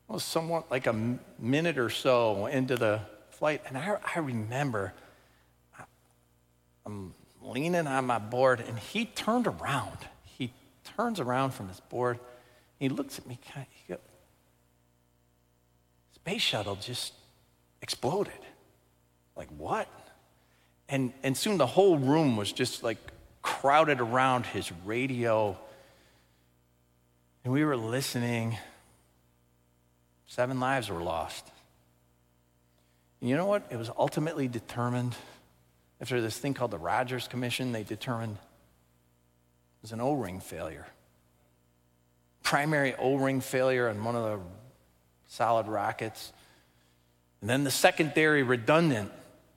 It 0.08 0.12
was 0.12 0.24
somewhat 0.24 0.70
like 0.70 0.86
a 0.86 1.18
minute 1.38 1.76
or 1.76 1.90
so 1.90 2.46
into 2.46 2.76
the 2.76 3.00
flight, 3.30 3.62
and 3.66 3.76
I, 3.76 3.98
I 4.14 4.20
remember 4.20 4.94
I'm 6.86 7.14
leaning 7.42 7.86
on 7.86 8.06
my 8.06 8.18
board, 8.18 8.60
and 8.60 8.78
he 8.78 9.04
turned 9.04 9.48
around. 9.48 9.98
He 10.24 10.52
turns 10.96 11.18
around 11.18 11.50
from 11.50 11.68
his 11.68 11.80
board. 11.80 12.20
He 12.78 12.88
looks 12.88 13.18
at 13.18 13.26
me. 13.26 13.38
He 13.70 13.92
goes, 13.92 13.98
Space 16.14 16.42
shuttle 16.42 16.76
just 16.76 17.12
exploded. 17.82 18.32
Like 19.36 19.48
what? 19.56 19.88
And 20.88 21.12
and 21.22 21.36
soon 21.36 21.58
the 21.58 21.66
whole 21.66 21.98
room 21.98 22.36
was 22.36 22.52
just 22.52 22.82
like 22.82 22.98
crowded 23.42 24.00
around 24.00 24.46
his 24.46 24.72
radio 24.84 25.56
and 27.44 27.52
we 27.52 27.64
were 27.64 27.76
listening. 27.76 28.58
Seven 30.26 30.58
lives 30.58 30.90
were 30.90 31.02
lost. 31.02 31.48
And 33.20 33.30
you 33.30 33.36
know 33.36 33.46
what? 33.46 33.66
It 33.70 33.76
was 33.76 33.88
ultimately 33.96 34.48
determined 34.48 35.14
after 36.00 36.20
this 36.20 36.36
thing 36.38 36.54
called 36.54 36.70
the 36.70 36.78
Rogers 36.78 37.28
Commission, 37.28 37.72
they 37.72 37.82
determined 37.82 38.36
it 38.36 39.82
was 39.82 39.92
an 39.92 40.00
O 40.00 40.12
ring 40.12 40.40
failure. 40.40 40.86
Primary 42.46 42.94
O 42.94 43.16
ring 43.16 43.40
failure 43.40 43.88
on 43.88 44.04
one 44.04 44.14
of 44.14 44.22
the 44.22 44.38
solid 45.26 45.66
rockets. 45.66 46.32
And 47.40 47.50
then 47.50 47.64
the 47.64 47.72
secondary 47.72 48.44
redundant 48.44 49.10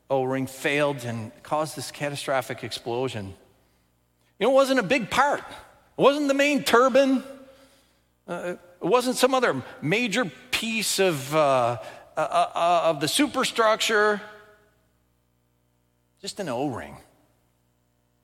O 0.09 0.23
ring 0.23 0.47
failed 0.47 1.05
and 1.05 1.31
caused 1.43 1.77
this 1.77 1.91
catastrophic 1.91 2.63
explosion. 2.63 3.35
You 4.39 4.47
know, 4.47 4.51
it 4.53 4.55
wasn't 4.55 4.79
a 4.79 4.83
big 4.83 5.11
part, 5.11 5.41
it 5.41 6.01
wasn't 6.01 6.29
the 6.29 6.33
main 6.33 6.63
turbine. 6.63 7.21
Uh, 8.27 8.55
it 8.81 8.85
wasn't 8.85 9.17
some 9.17 9.35
other 9.35 9.61
major 9.83 10.25
piece 10.49 10.97
of, 10.97 11.35
uh, 11.35 11.77
uh, 12.17 12.19
uh, 12.19 12.81
of 12.85 13.01
the 13.01 13.07
superstructure, 13.07 14.19
just 16.21 16.39
an 16.39 16.49
O 16.49 16.69
ring. 16.69 16.97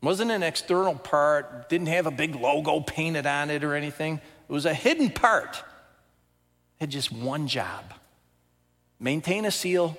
Wasn't 0.02 0.32
an 0.32 0.42
external 0.42 0.96
part, 0.96 1.70
didn't 1.70 1.88
have 1.88 2.08
a 2.08 2.12
big 2.12 2.36
logo 2.36 2.80
painted 2.80 3.28
on 3.28 3.52
it 3.52 3.64
or 3.64 3.76
anything. 3.76 4.22
It 4.48 4.52
was 4.52 4.66
a 4.66 4.74
hidden 4.74 5.10
part. 5.10 5.58
It 5.58 6.82
had 6.82 6.90
just 6.92 7.12
one 7.12 7.48
job 7.48 7.94
maintain 9.00 9.46
a 9.46 9.52
seal. 9.52 9.98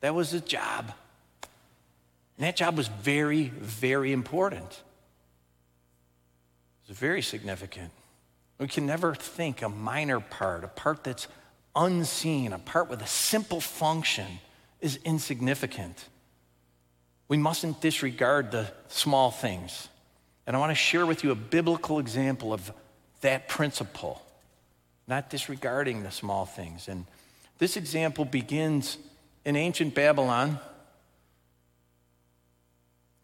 That 0.00 0.14
was 0.14 0.32
its 0.34 0.48
job. 0.48 0.92
And 2.36 2.46
that 2.46 2.56
job 2.56 2.76
was 2.76 2.88
very, 2.88 3.48
very 3.48 4.12
important. 4.12 4.70
It 6.84 6.88
was 6.88 6.98
very 6.98 7.22
significant. 7.22 7.90
We 8.58 8.68
can 8.68 8.86
never 8.86 9.14
think 9.14 9.62
a 9.62 9.68
minor 9.68 10.20
part, 10.20 10.64
a 10.64 10.68
part 10.68 11.04
that's 11.04 11.26
unseen, 11.74 12.52
a 12.52 12.58
part 12.58 12.88
with 12.88 13.02
a 13.02 13.06
simple 13.06 13.60
function 13.60 14.26
is 14.80 14.98
insignificant. 15.04 16.06
We 17.28 17.36
mustn't 17.36 17.80
disregard 17.80 18.50
the 18.50 18.70
small 18.88 19.30
things. 19.30 19.88
And 20.46 20.56
I 20.56 20.60
want 20.60 20.70
to 20.70 20.76
share 20.76 21.06
with 21.06 21.24
you 21.24 21.30
a 21.30 21.36
biblical 21.36 21.98
example 21.98 22.52
of 22.52 22.72
that 23.20 23.48
principle, 23.48 24.22
not 25.06 25.30
disregarding 25.30 26.02
the 26.02 26.10
small 26.10 26.46
things. 26.46 26.88
And 26.88 27.06
this 27.58 27.76
example 27.76 28.24
begins 28.24 28.98
in 29.44 29.56
ancient 29.56 29.94
Babylon. 29.94 30.58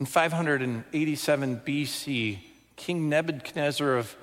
In 0.01 0.07
587 0.07 1.61
BC, 1.65 2.39
King 2.77 3.09
Nebuchadnezzar 3.09 3.97
of 3.97 4.17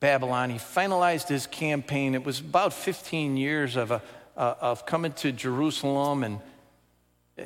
Babylon. 0.00 0.50
He 0.50 0.58
finalized 0.58 1.28
his 1.28 1.46
campaign. 1.46 2.14
It 2.14 2.24
was 2.24 2.40
about 2.40 2.72
15 2.72 3.36
years 3.36 3.76
of, 3.76 3.90
a, 3.90 4.02
uh, 4.36 4.54
of 4.60 4.86
coming 4.86 5.12
to 5.14 5.32
Jerusalem. 5.32 6.24
And, 6.24 6.40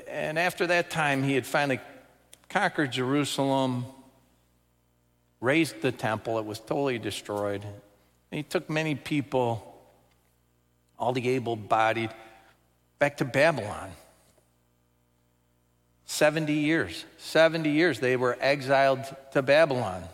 and 0.07 0.39
after 0.39 0.67
that 0.67 0.91
time, 0.91 1.23
he 1.23 1.35
had 1.35 1.47
finally 1.47 1.81
conquered 2.49 2.93
Jerusalem, 2.93 3.87
razed 5.43 5.83
the 5.83 5.93
temple. 5.93 6.39
It 6.39 6.47
was 6.47 6.59
totally 6.59 6.99
destroyed. 6.99 7.63
And 7.63 8.37
he 8.39 8.43
took 8.43 8.71
many 8.71 8.95
people, 8.95 9.77
all 10.99 11.13
the 11.13 11.29
able 11.31 11.57
bodied, 11.57 12.11
back 12.99 13.19
to 13.19 13.27
Babylon. 13.27 13.91
70 16.07 16.53
years. 16.53 17.05
70 17.19 17.71
years 17.71 18.01
they 18.01 18.17
were 18.17 18.39
exiled 18.41 19.05
to 19.33 19.43
Babylon. 19.43 20.05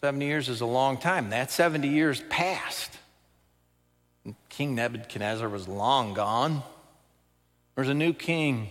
70 0.00 0.24
years 0.24 0.48
is 0.48 0.60
a 0.60 0.66
long 0.66 0.96
time. 0.96 1.30
That 1.30 1.50
70 1.50 1.88
years 1.88 2.22
passed. 2.28 2.90
King 4.48 4.74
Nebuchadnezzar 4.74 5.48
was 5.48 5.68
long 5.68 6.14
gone. 6.14 6.62
There 7.74 7.82
was 7.82 7.88
a 7.88 7.94
new 7.94 8.12
king, 8.12 8.70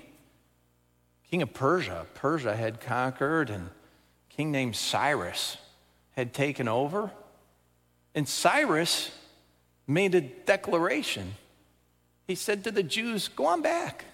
king 1.30 1.42
of 1.42 1.54
Persia. 1.54 2.08
Persia 2.14 2.56
had 2.56 2.80
conquered, 2.80 3.50
and 3.50 3.70
king 4.36 4.52
named 4.52 4.76
Cyrus 4.76 5.58
had 6.12 6.34
taken 6.34 6.68
over. 6.68 7.12
And 8.16 8.28
Cyrus 8.28 9.12
made 9.88 10.16
a 10.16 10.22
declaration. 10.22 11.34
He 12.28 12.36
said 12.36 12.64
to 12.64 12.72
the 12.72 12.84
Jews, 12.84 13.28
Go 13.28 13.46
on 13.46 13.62
back. 13.62 14.06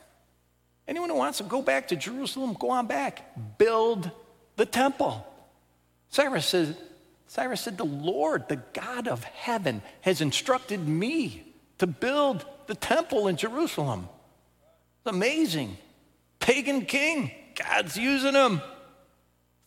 Anyone 0.87 1.09
who 1.09 1.15
wants 1.15 1.37
to 1.37 1.43
go 1.43 1.61
back 1.61 1.89
to 1.89 1.95
Jerusalem, 1.95 2.55
go 2.59 2.71
on 2.71 2.87
back. 2.87 3.57
Build 3.57 4.09
the 4.55 4.65
temple. 4.65 5.25
Cyrus 6.09 6.47
said, 6.47 6.75
Cyrus 7.27 7.61
said, 7.61 7.77
The 7.77 7.85
Lord, 7.85 8.49
the 8.49 8.61
God 8.73 9.07
of 9.07 9.23
heaven, 9.23 9.81
has 10.01 10.21
instructed 10.21 10.87
me 10.87 11.43
to 11.77 11.87
build 11.87 12.45
the 12.67 12.75
temple 12.75 13.27
in 13.27 13.37
Jerusalem. 13.37 14.09
It's 14.99 15.15
amazing. 15.15 15.77
Pagan 16.39 16.85
king, 16.85 17.31
God's 17.55 17.95
using 17.97 18.33
him. 18.33 18.61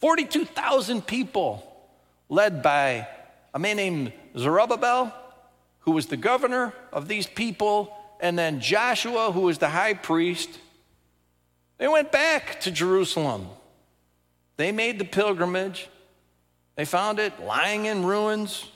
42,000 0.03 1.07
people, 1.07 1.65
led 2.29 2.61
by 2.61 3.07
a 3.55 3.59
man 3.61 3.77
named 3.77 4.13
Zerubbabel, 4.37 5.15
who 5.81 5.93
was 5.93 6.07
the 6.07 6.17
governor 6.17 6.75
of 6.93 7.07
these 7.07 7.29
people, 7.29 7.97
and 8.19 8.37
then 8.37 8.59
Joshua, 8.59 9.31
who 9.31 9.43
was 9.43 9.59
the 9.59 9.69
high 9.69 9.95
priest. 9.95 10.51
They 11.79 11.87
went 11.87 12.11
back 12.11 12.61
to 12.63 12.73
Jerusalem. 12.73 13.47
They 14.57 14.73
made 14.73 14.99
the 14.99 15.05
pilgrimage. 15.05 15.89
They 16.75 16.85
found 16.85 17.21
it 17.21 17.41
lying 17.41 17.87
in 17.87 18.05
ruins. 18.05 18.67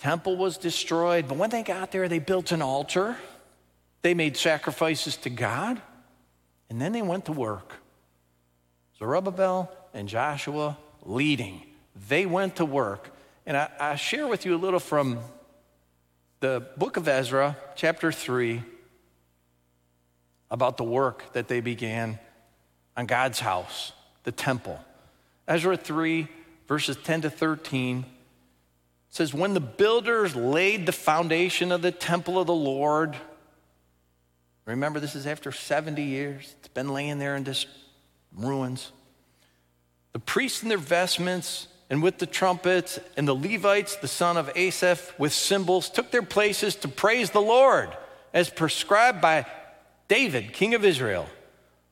Temple 0.00 0.36
was 0.36 0.58
destroyed, 0.58 1.28
but 1.28 1.38
when 1.38 1.48
they 1.48 1.62
got 1.62 1.92
there, 1.92 2.08
they 2.08 2.18
built 2.18 2.52
an 2.52 2.60
altar. 2.60 3.16
They 4.02 4.12
made 4.12 4.36
sacrifices 4.36 5.16
to 5.18 5.30
God, 5.30 5.80
and 6.68 6.78
then 6.78 6.92
they 6.92 7.00
went 7.00 7.24
to 7.24 7.32
work. 7.32 7.76
Zerubbabel 8.98 9.70
and 9.92 10.08
Joshua 10.08 10.78
leading. 11.04 11.62
They 12.08 12.26
went 12.26 12.56
to 12.56 12.64
work. 12.64 13.10
And 13.46 13.56
I, 13.56 13.68
I 13.78 13.96
share 13.96 14.26
with 14.26 14.46
you 14.46 14.54
a 14.54 14.58
little 14.58 14.80
from 14.80 15.18
the 16.40 16.66
book 16.76 16.96
of 16.96 17.08
Ezra, 17.08 17.56
chapter 17.74 18.12
3, 18.12 18.62
about 20.50 20.76
the 20.76 20.84
work 20.84 21.32
that 21.32 21.48
they 21.48 21.60
began 21.60 22.18
on 22.96 23.06
God's 23.06 23.40
house, 23.40 23.92
the 24.24 24.32
temple. 24.32 24.78
Ezra 25.48 25.76
3, 25.76 26.28
verses 26.68 26.96
10 27.02 27.22
to 27.22 27.30
13 27.30 28.04
says, 29.10 29.34
When 29.34 29.54
the 29.54 29.60
builders 29.60 30.34
laid 30.34 30.86
the 30.86 30.92
foundation 30.92 31.72
of 31.72 31.82
the 31.82 31.92
temple 31.92 32.38
of 32.38 32.46
the 32.46 32.54
Lord, 32.54 33.16
remember 34.64 35.00
this 35.00 35.14
is 35.14 35.26
after 35.26 35.52
70 35.52 36.02
years, 36.02 36.54
it's 36.58 36.68
been 36.68 36.92
laying 36.92 37.18
there 37.18 37.36
in 37.36 37.44
just 37.44 37.66
ruins. 38.36 38.92
The 40.12 40.18
priests 40.18 40.62
in 40.62 40.68
their 40.68 40.78
vestments, 40.78 41.68
and 41.90 42.02
with 42.02 42.18
the 42.18 42.26
trumpets, 42.26 42.98
and 43.16 43.26
the 43.26 43.34
Levites, 43.34 43.96
the 43.96 44.08
son 44.08 44.36
of 44.36 44.50
Asaph, 44.54 45.12
with 45.18 45.32
cymbals, 45.32 45.90
took 45.90 46.10
their 46.10 46.22
places 46.22 46.76
to 46.76 46.88
praise 46.88 47.30
the 47.30 47.40
Lord, 47.40 47.90
as 48.32 48.50
prescribed 48.50 49.20
by 49.20 49.46
David, 50.08 50.52
king 50.52 50.74
of 50.74 50.84
Israel. 50.84 51.28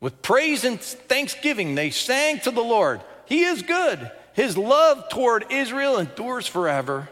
With 0.01 0.23
praise 0.23 0.65
and 0.65 0.81
thanksgiving, 0.81 1.75
they 1.75 1.91
sang 1.91 2.41
to 2.41 2.51
the 2.51 2.63
Lord. 2.63 3.01
He 3.25 3.45
is 3.45 3.63
good. 3.63 4.11
His 4.33 4.59
love 4.59 5.09
toward 5.09 5.47
Israel 5.51 5.99
endures 5.99 6.47
forever. 6.47 7.09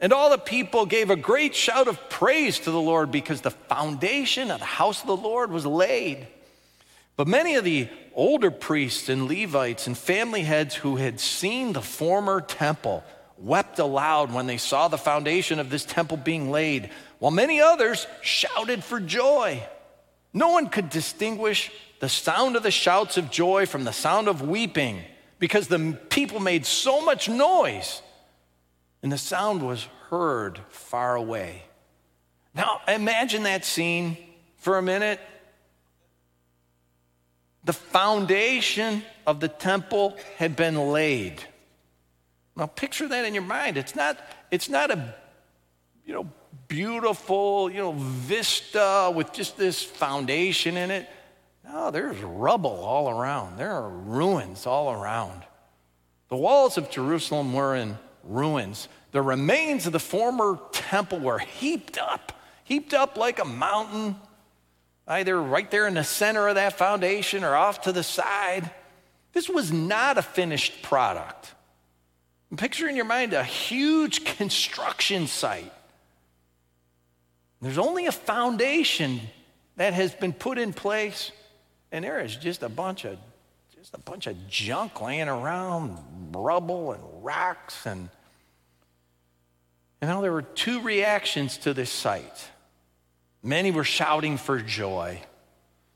And 0.00 0.12
all 0.12 0.30
the 0.30 0.38
people 0.38 0.86
gave 0.86 1.10
a 1.10 1.16
great 1.16 1.54
shout 1.54 1.88
of 1.88 2.08
praise 2.08 2.60
to 2.60 2.70
the 2.70 2.80
Lord 2.80 3.10
because 3.10 3.40
the 3.40 3.50
foundation 3.50 4.50
of 4.50 4.60
the 4.60 4.64
house 4.64 5.00
of 5.00 5.08
the 5.08 5.16
Lord 5.16 5.50
was 5.50 5.66
laid. 5.66 6.28
But 7.18 7.26
many 7.26 7.56
of 7.56 7.64
the 7.64 7.88
older 8.14 8.52
priests 8.52 9.08
and 9.08 9.26
Levites 9.28 9.88
and 9.88 9.98
family 9.98 10.44
heads 10.44 10.76
who 10.76 10.94
had 10.94 11.18
seen 11.18 11.72
the 11.72 11.82
former 11.82 12.40
temple 12.40 13.02
wept 13.36 13.80
aloud 13.80 14.32
when 14.32 14.46
they 14.46 14.56
saw 14.56 14.86
the 14.86 14.98
foundation 14.98 15.58
of 15.58 15.68
this 15.68 15.84
temple 15.84 16.16
being 16.16 16.52
laid, 16.52 16.90
while 17.18 17.32
many 17.32 17.60
others 17.60 18.06
shouted 18.22 18.84
for 18.84 19.00
joy. 19.00 19.60
No 20.32 20.50
one 20.50 20.68
could 20.68 20.90
distinguish 20.90 21.72
the 21.98 22.08
sound 22.08 22.54
of 22.54 22.62
the 22.62 22.70
shouts 22.70 23.16
of 23.16 23.32
joy 23.32 23.66
from 23.66 23.82
the 23.82 23.92
sound 23.92 24.28
of 24.28 24.40
weeping 24.40 25.02
because 25.40 25.66
the 25.66 25.98
people 26.10 26.38
made 26.38 26.64
so 26.64 27.04
much 27.04 27.28
noise 27.28 28.00
and 29.02 29.10
the 29.10 29.18
sound 29.18 29.66
was 29.66 29.88
heard 30.10 30.60
far 30.68 31.16
away. 31.16 31.64
Now, 32.54 32.80
imagine 32.86 33.42
that 33.42 33.64
scene 33.64 34.16
for 34.58 34.78
a 34.78 34.82
minute. 34.82 35.18
The 37.68 37.74
foundation 37.74 39.02
of 39.26 39.40
the 39.40 39.48
temple 39.48 40.16
had 40.38 40.56
been 40.56 40.90
laid. 40.90 41.34
Now 42.56 42.64
picture 42.64 43.06
that 43.06 43.26
in 43.26 43.34
your 43.34 43.42
mind. 43.42 43.76
It's 43.76 43.94
not, 43.94 44.18
it's 44.50 44.70
not 44.70 44.90
a 44.90 45.14
you 46.06 46.14
know, 46.14 46.30
beautiful, 46.66 47.70
you 47.70 47.76
know, 47.76 47.92
vista 47.92 49.12
with 49.14 49.34
just 49.34 49.58
this 49.58 49.82
foundation 49.82 50.78
in 50.78 50.90
it. 50.90 51.10
No, 51.62 51.90
there's 51.90 52.16
rubble 52.22 52.70
all 52.70 53.10
around. 53.10 53.58
There 53.58 53.72
are 53.72 53.90
ruins 53.90 54.66
all 54.66 54.90
around. 54.90 55.42
The 56.30 56.36
walls 56.38 56.78
of 56.78 56.88
Jerusalem 56.88 57.52
were 57.52 57.76
in 57.76 57.98
ruins. 58.24 58.88
The 59.12 59.20
remains 59.20 59.84
of 59.84 59.92
the 59.92 60.00
former 60.00 60.58
temple 60.72 61.18
were 61.18 61.38
heaped 61.38 61.98
up, 61.98 62.32
heaped 62.64 62.94
up 62.94 63.18
like 63.18 63.38
a 63.38 63.44
mountain 63.44 64.16
either 65.08 65.40
right 65.40 65.70
there 65.70 65.88
in 65.88 65.94
the 65.94 66.04
center 66.04 66.46
of 66.46 66.56
that 66.56 66.74
foundation 66.74 67.42
or 67.42 67.56
off 67.56 67.82
to 67.82 67.92
the 67.92 68.02
side. 68.02 68.70
This 69.32 69.48
was 69.48 69.72
not 69.72 70.18
a 70.18 70.22
finished 70.22 70.82
product. 70.82 71.54
Picture 72.56 72.88
in 72.88 72.96
your 72.96 73.04
mind 73.04 73.32
a 73.32 73.44
huge 73.44 74.24
construction 74.24 75.26
site. 75.26 75.72
There's 77.60 77.78
only 77.78 78.06
a 78.06 78.12
foundation 78.12 79.20
that 79.76 79.92
has 79.94 80.14
been 80.14 80.32
put 80.32 80.58
in 80.58 80.72
place, 80.72 81.32
and 81.90 82.04
there 82.04 82.20
is 82.20 82.36
just 82.36 82.62
a 82.62 82.68
bunch 82.68 83.04
of 83.04 83.18
just 83.74 83.94
a 83.94 83.98
bunch 83.98 84.26
of 84.26 84.48
junk 84.48 85.00
laying 85.00 85.28
around, 85.28 85.98
rubble 86.32 86.92
and 86.92 87.02
rocks 87.24 87.86
and 87.86 88.08
and 90.00 90.08
now 90.08 90.20
there 90.20 90.32
were 90.32 90.42
two 90.42 90.80
reactions 90.80 91.58
to 91.58 91.74
this 91.74 91.90
site. 91.90 92.50
Many 93.42 93.70
were 93.70 93.84
shouting 93.84 94.36
for 94.36 94.58
joy. 94.60 95.20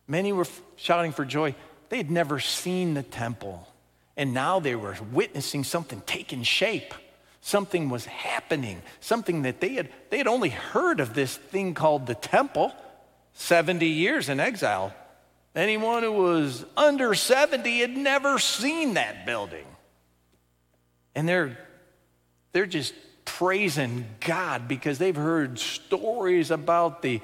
Many 0.07 0.33
were 0.33 0.47
shouting 0.77 1.13
for 1.13 1.25
joy. 1.25 1.55
They 1.89 1.97
had 1.97 2.11
never 2.11 2.39
seen 2.39 2.95
the 2.95 3.03
temple. 3.03 3.69
And 4.17 4.35
now 4.35 4.61
they 4.61 4.75
were 4.75 4.97
witnessing 5.13 5.65
something 5.65 6.03
taking 6.07 6.43
shape. 6.43 6.95
Something 7.41 7.89
was 7.89 8.07
happening, 8.07 8.83
something 9.01 9.43
that 9.43 9.61
they 9.61 9.71
had, 9.71 9.91
they 10.11 10.19
had 10.19 10.29
only 10.29 10.51
heard 10.51 11.01
of 11.01 11.13
this 11.13 11.37
thing 11.37 11.75
called 11.75 12.07
the 12.07 12.15
temple 12.15 12.73
70 13.35 13.87
years 13.87 14.29
in 14.29 14.39
exile. 14.39 14.95
Anyone 15.55 16.03
who 16.03 16.13
was 16.13 16.65
under 16.77 17.15
70 17.15 17.81
had 17.81 17.97
never 17.97 18.39
seen 18.39 18.95
that 18.95 19.27
building. 19.27 19.67
And 21.15 21.29
they're, 21.29 21.59
they're 22.53 22.67
just 22.67 22.95
praising 23.25 24.07
God 24.21 24.69
because 24.69 24.99
they've 24.99 25.17
heard 25.17 25.59
stories 25.59 26.51
about 26.51 27.03
the, 27.03 27.21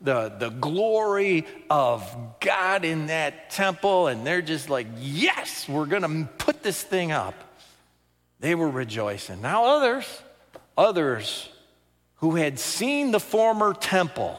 the, 0.00 0.28
the 0.28 0.50
glory 0.50 1.46
of 1.70 2.38
God 2.40 2.84
in 2.84 3.06
that 3.06 3.50
temple, 3.50 4.08
and 4.08 4.26
they're 4.26 4.42
just 4.42 4.70
like, 4.70 4.86
yes, 4.98 5.68
we're 5.68 5.86
to 6.02 6.28
put 6.38 6.62
this 6.62 6.82
thing 6.82 7.12
up. 7.12 7.34
They 8.40 8.54
were 8.54 8.68
rejoicing. 8.68 9.40
Now, 9.40 9.64
others, 9.64 10.22
others 10.76 11.48
who 12.16 12.36
had 12.36 12.58
seen 12.58 13.10
the 13.10 13.20
former 13.20 13.72
temple, 13.74 14.38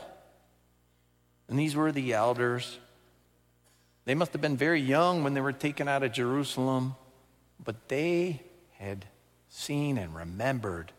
and 1.47 1.57
these 1.57 1.75
were 1.75 1.91
the 1.91 2.13
elders, 2.13 2.77
they 4.05 4.15
must 4.15 4.33
have 4.33 4.41
been 4.41 4.57
very 4.57 4.81
young 4.81 5.23
when 5.23 5.33
they 5.33 5.41
were 5.41 5.51
taken 5.53 5.87
out 5.87 6.03
of 6.03 6.13
Jerusalem, 6.13 6.95
but 7.63 7.89
they 7.89 8.41
had 8.77 9.05
seen 9.49 9.97
and 9.97 10.15
remembered 10.15 10.91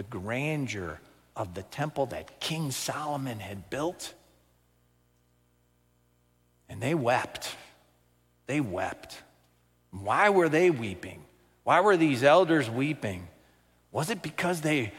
the 0.00 0.18
grandeur 0.18 0.98
of 1.36 1.52
the 1.52 1.62
temple 1.62 2.06
that 2.06 2.40
King 2.40 2.70
Solomon 2.70 3.38
had 3.38 3.68
built. 3.68 4.14
And 6.70 6.80
they 6.80 6.94
wept. 6.94 7.54
They 8.46 8.62
wept. 8.62 9.20
Why 9.90 10.30
were 10.30 10.48
they 10.48 10.70
weeping? 10.70 11.22
Why 11.64 11.80
were 11.80 11.98
these 11.98 12.24
elders 12.24 12.70
weeping? 12.70 13.28
Was 13.92 14.08
it 14.08 14.22
because 14.22 14.62
they, 14.62 14.92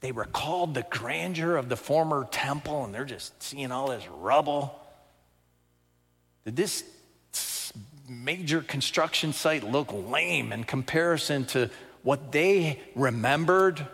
they 0.00 0.10
recalled 0.10 0.74
the 0.74 0.84
grandeur 0.90 1.54
of 1.54 1.68
the 1.68 1.76
former 1.76 2.26
temple 2.28 2.84
and 2.84 2.92
they're 2.92 3.04
just 3.04 3.40
seeing 3.40 3.70
all 3.70 3.90
this 3.90 4.08
rubble? 4.08 4.76
Did 6.44 6.56
this 6.56 6.82
major 8.08 8.60
construction 8.60 9.32
site 9.32 9.62
look 9.62 9.92
lame 9.92 10.52
in 10.52 10.64
comparison 10.64 11.44
to 11.44 11.70
what 12.02 12.32
they 12.32 12.80
remembered 12.96 13.86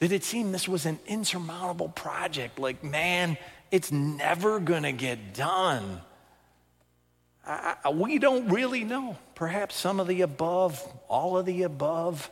did 0.00 0.12
it 0.12 0.24
seem 0.24 0.52
this 0.52 0.68
was 0.68 0.86
an 0.86 0.98
insurmountable 1.06 1.88
project? 1.88 2.58
Like, 2.58 2.84
man, 2.84 3.38
it's 3.70 3.90
never 3.90 4.60
going 4.60 4.82
to 4.82 4.92
get 4.92 5.34
done. 5.34 6.00
I, 7.46 7.76
I, 7.84 7.90
we 7.90 8.18
don't 8.18 8.48
really 8.48 8.84
know. 8.84 9.16
Perhaps 9.34 9.76
some 9.76 10.00
of 10.00 10.06
the 10.06 10.22
above, 10.22 10.82
all 11.08 11.38
of 11.38 11.46
the 11.46 11.62
above. 11.62 12.30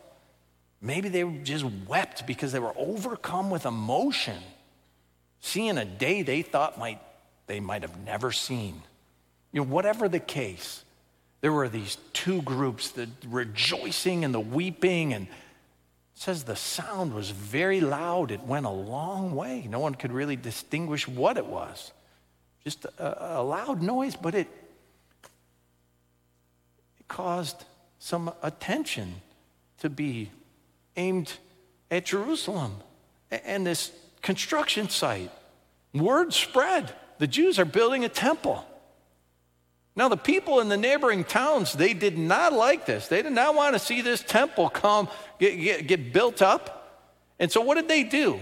Maybe 0.81 1.09
they 1.09 1.23
just 1.43 1.65
wept 1.87 2.27
because 2.27 2.51
they 2.51 2.59
were 2.59 2.73
overcome 2.75 3.49
with 3.49 3.65
emotion, 3.65 4.37
seeing 5.39 5.77
a 5.77 5.85
day 5.85 6.21
they 6.21 6.41
thought 6.41 6.77
might 6.77 6.99
they 7.47 7.59
might 7.59 7.83
have 7.83 7.97
never 8.03 8.31
seen. 8.31 8.81
You 9.51 9.61
know, 9.61 9.67
whatever 9.67 10.09
the 10.09 10.19
case, 10.19 10.83
there 11.41 11.51
were 11.51 11.69
these 11.69 11.97
two 12.13 12.41
groups, 12.41 12.89
the 12.89 13.07
rejoicing 13.27 14.25
and 14.25 14.33
the 14.33 14.39
weeping 14.39 15.13
and 15.13 15.27
says 16.15 16.45
the 16.45 16.55
sound 16.55 17.13
was 17.13 17.29
very 17.29 17.81
loud. 17.81 18.31
It 18.31 18.41
went 18.43 18.65
a 18.65 18.69
long 18.71 19.35
way. 19.35 19.67
No 19.69 19.79
one 19.79 19.95
could 19.95 20.11
really 20.11 20.37
distinguish 20.37 21.07
what 21.07 21.37
it 21.37 21.45
was. 21.45 21.91
Just 22.63 22.85
a, 22.85 23.39
a 23.39 23.43
loud 23.43 23.81
noise, 23.81 24.15
but 24.15 24.33
it, 24.33 24.47
it 26.97 27.07
caused 27.07 27.65
some 27.99 28.33
attention 28.41 29.21
to 29.79 29.89
be 29.89 30.31
aimed 30.95 31.33
at 31.91 32.05
Jerusalem 32.05 32.77
and 33.29 33.67
this 33.67 33.91
construction 34.21 34.89
site. 34.89 35.31
Word 35.93 36.33
spread. 36.33 36.93
The 37.19 37.27
Jews 37.27 37.59
are 37.59 37.65
building 37.65 38.05
a 38.05 38.09
temple. 38.09 38.65
Now, 39.97 40.09
the 40.09 40.17
people 40.17 40.59
in 40.59 40.67
the 40.67 40.75
neighboring 40.75 41.23
towns, 41.23 41.73
they 41.73 41.93
did 41.93 42.17
not 42.17 42.51
like 42.51 42.85
this. 42.85 43.07
They 43.07 43.21
did 43.21 43.31
not 43.31 43.55
want 43.55 43.75
to 43.75 43.79
see 43.79 44.01
this 44.01 44.21
temple 44.21 44.69
come 44.69 45.07
get, 45.39 45.55
get, 45.55 45.87
get 45.87 46.13
built 46.13 46.41
up. 46.41 47.01
And 47.39 47.49
so, 47.49 47.61
what 47.61 47.75
did 47.75 47.87
they 47.87 48.03
do? 48.03 48.39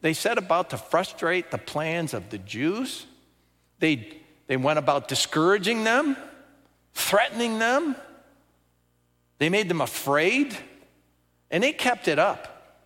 They 0.00 0.12
set 0.12 0.36
about 0.36 0.70
to 0.70 0.76
frustrate 0.76 1.50
the 1.50 1.58
plans 1.58 2.12
of 2.12 2.30
the 2.30 2.38
Jews. 2.38 3.06
They, 3.78 4.18
they 4.48 4.56
went 4.56 4.80
about 4.80 5.06
discouraging 5.06 5.84
them, 5.84 6.16
threatening 6.92 7.58
them. 7.60 7.94
They 9.38 9.48
made 9.48 9.68
them 9.68 9.80
afraid, 9.80 10.56
and 11.50 11.62
they 11.62 11.72
kept 11.72 12.08
it 12.08 12.18
up. 12.18 12.82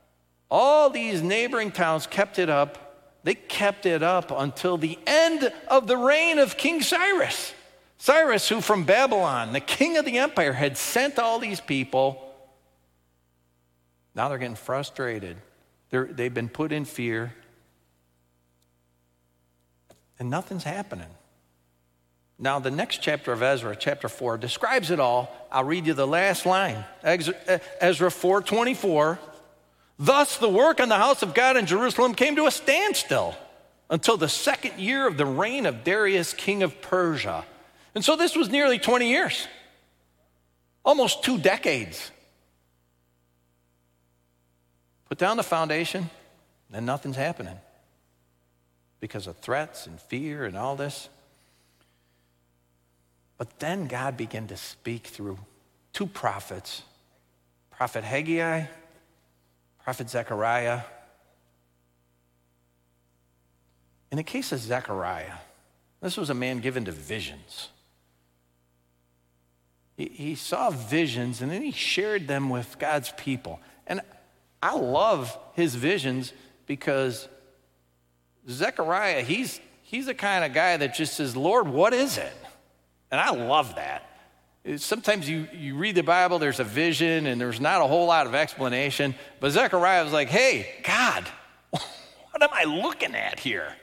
All 0.50 0.90
these 0.90 1.22
neighboring 1.22 1.70
towns 1.70 2.06
kept 2.06 2.38
it 2.38 2.50
up. 2.50 3.20
They 3.22 3.35
kept 3.35 3.87
it 3.87 4.02
up 4.02 4.30
until 4.30 4.76
the 4.76 4.98
end 5.06 5.52
of 5.68 5.87
the 5.87 5.96
reign 5.96 6.38
of 6.38 6.56
King 6.56 6.83
Cyrus. 6.83 7.54
Cyrus, 8.00 8.48
who 8.48 8.62
from 8.62 8.84
Babylon, 8.84 9.52
the 9.52 9.60
king 9.60 9.98
of 9.98 10.06
the 10.06 10.16
empire, 10.16 10.54
had 10.54 10.78
sent 10.78 11.18
all 11.18 11.38
these 11.38 11.60
people. 11.60 12.34
Now 14.14 14.30
they're 14.30 14.38
getting 14.38 14.56
frustrated. 14.56 15.36
They're, 15.90 16.06
they've 16.06 16.32
been 16.32 16.48
put 16.48 16.72
in 16.72 16.86
fear. 16.86 17.34
And 20.18 20.30
nothing's 20.30 20.64
happening. 20.64 21.10
Now, 22.38 22.58
the 22.58 22.70
next 22.70 23.02
chapter 23.02 23.32
of 23.32 23.42
Ezra, 23.42 23.76
chapter 23.76 24.08
4, 24.08 24.38
describes 24.38 24.90
it 24.90 24.98
all. 24.98 25.30
I'll 25.52 25.64
read 25.64 25.86
you 25.86 25.92
the 25.92 26.06
last 26.06 26.46
line. 26.46 26.82
Eh, 27.04 27.18
Ezra 27.82 28.08
4:24. 28.08 29.18
Thus 29.98 30.38
the 30.38 30.48
work 30.48 30.80
on 30.80 30.88
the 30.88 30.96
house 30.96 31.22
of 31.22 31.34
God 31.34 31.58
in 31.58 31.66
Jerusalem 31.66 32.14
came 32.14 32.34
to 32.36 32.46
a 32.46 32.50
standstill 32.50 33.36
until 33.90 34.16
the 34.16 34.30
second 34.30 34.78
year 34.78 35.06
of 35.06 35.18
the 35.18 35.26
reign 35.26 35.66
of 35.66 35.84
Darius, 35.84 36.32
king 36.32 36.62
of 36.62 36.80
Persia. 36.80 37.44
And 37.94 38.05
so 38.05 38.16
this 38.16 38.37
was 38.37 38.48
nearly 38.48 38.79
20 38.79 39.09
years. 39.09 39.46
Almost 40.85 41.24
two 41.24 41.38
decades. 41.38 42.11
Put 45.09 45.18
down 45.18 45.37
the 45.37 45.42
foundation, 45.42 46.09
and 46.72 46.87
nothing's 46.87 47.16
happening 47.16 47.59
because 49.00 49.26
of 49.26 49.37
threats 49.38 49.87
and 49.87 50.00
fear 50.00 50.44
and 50.44 50.57
all 50.57 50.76
this. 50.76 51.09
But 53.38 53.59
then 53.59 53.87
God 53.87 54.16
began 54.16 54.46
to 54.48 54.57
speak 54.57 55.07
through 55.07 55.38
two 55.92 56.07
prophets 56.07 56.83
Prophet 57.70 58.05
Haggai, 58.05 58.66
Prophet 59.83 60.11
Zechariah. 60.11 60.83
In 64.12 64.16
the 64.16 64.22
case 64.22 64.53
of 64.53 64.59
Zechariah, 64.59 65.33
this 66.03 66.18
was 66.18 66.29
a 66.29 66.35
man 66.35 66.59
given 66.59 66.85
to 66.85 66.92
visions. 66.92 67.70
He, 70.08 70.34
saw 70.34 70.70
visions 70.70 71.42
and 71.42 71.50
then 71.50 71.62
he 71.62 71.72
shared 71.72 72.26
them 72.28 72.48
with 72.48 72.78
God's 72.78 73.12
people. 73.16 73.60
And 73.86 74.00
I 74.62 74.74
love 74.76 75.36
his 75.54 75.74
visions 75.74 76.32
because 76.66 77.28
Zechariah, 78.48 79.22
he's, 79.22 79.60
he's 79.82 80.06
the 80.06 80.14
kind 80.14 80.44
of 80.44 80.52
guy 80.52 80.76
that 80.76 80.94
just 80.94 81.14
says, 81.14 81.36
Lord, 81.36 81.68
what 81.68 81.92
is 81.92 82.18
it? 82.18 82.32
And 83.10 83.20
I 83.20 83.30
love 83.30 83.74
that. 83.76 84.06
Sometimes 84.76 85.28
you, 85.28 85.48
you 85.52 85.76
read 85.76 85.94
the 85.94 86.02
Bible, 86.02 86.38
there's 86.38 86.60
a 86.60 86.64
vision, 86.64 87.26
and 87.26 87.40
there's 87.40 87.60
not 87.60 87.80
a 87.80 87.86
whole 87.86 88.06
lot 88.06 88.26
of 88.26 88.34
explanation. 88.34 89.14
But 89.40 89.50
Zechariah 89.50 90.04
was 90.04 90.12
like, 90.12 90.28
hey, 90.28 90.82
God, 90.84 91.26
what 91.70 92.42
am 92.42 92.50
I 92.52 92.64
looking 92.64 93.14
at 93.14 93.40
here? 93.40 93.74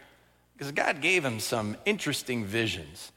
Because 0.54 0.72
God 0.72 1.02
gave 1.02 1.26
him 1.26 1.40
some 1.40 1.78
interesting 1.86 2.46
visions. 2.46 3.12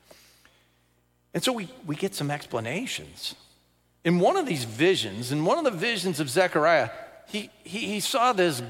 And 1.33 1.43
so 1.43 1.53
we, 1.53 1.69
we 1.87 1.97
get 1.97 2.15
some 2.15 2.31
explanations. 2.31 3.35
In 4.05 4.19
one 4.19 4.37
of 4.37 4.47
these 4.47 4.65
visions, 4.65 5.31
in 5.31 5.45
one 5.45 5.59
of 5.59 5.65
the 5.65 5.71
visions 5.79 6.21
of 6.21 6.29
Zechariah, 6.29 6.91
he, 7.29 7.51
he, 7.63 7.79
he 7.79 8.01
saw 8.01 8.33
this 8.33 8.63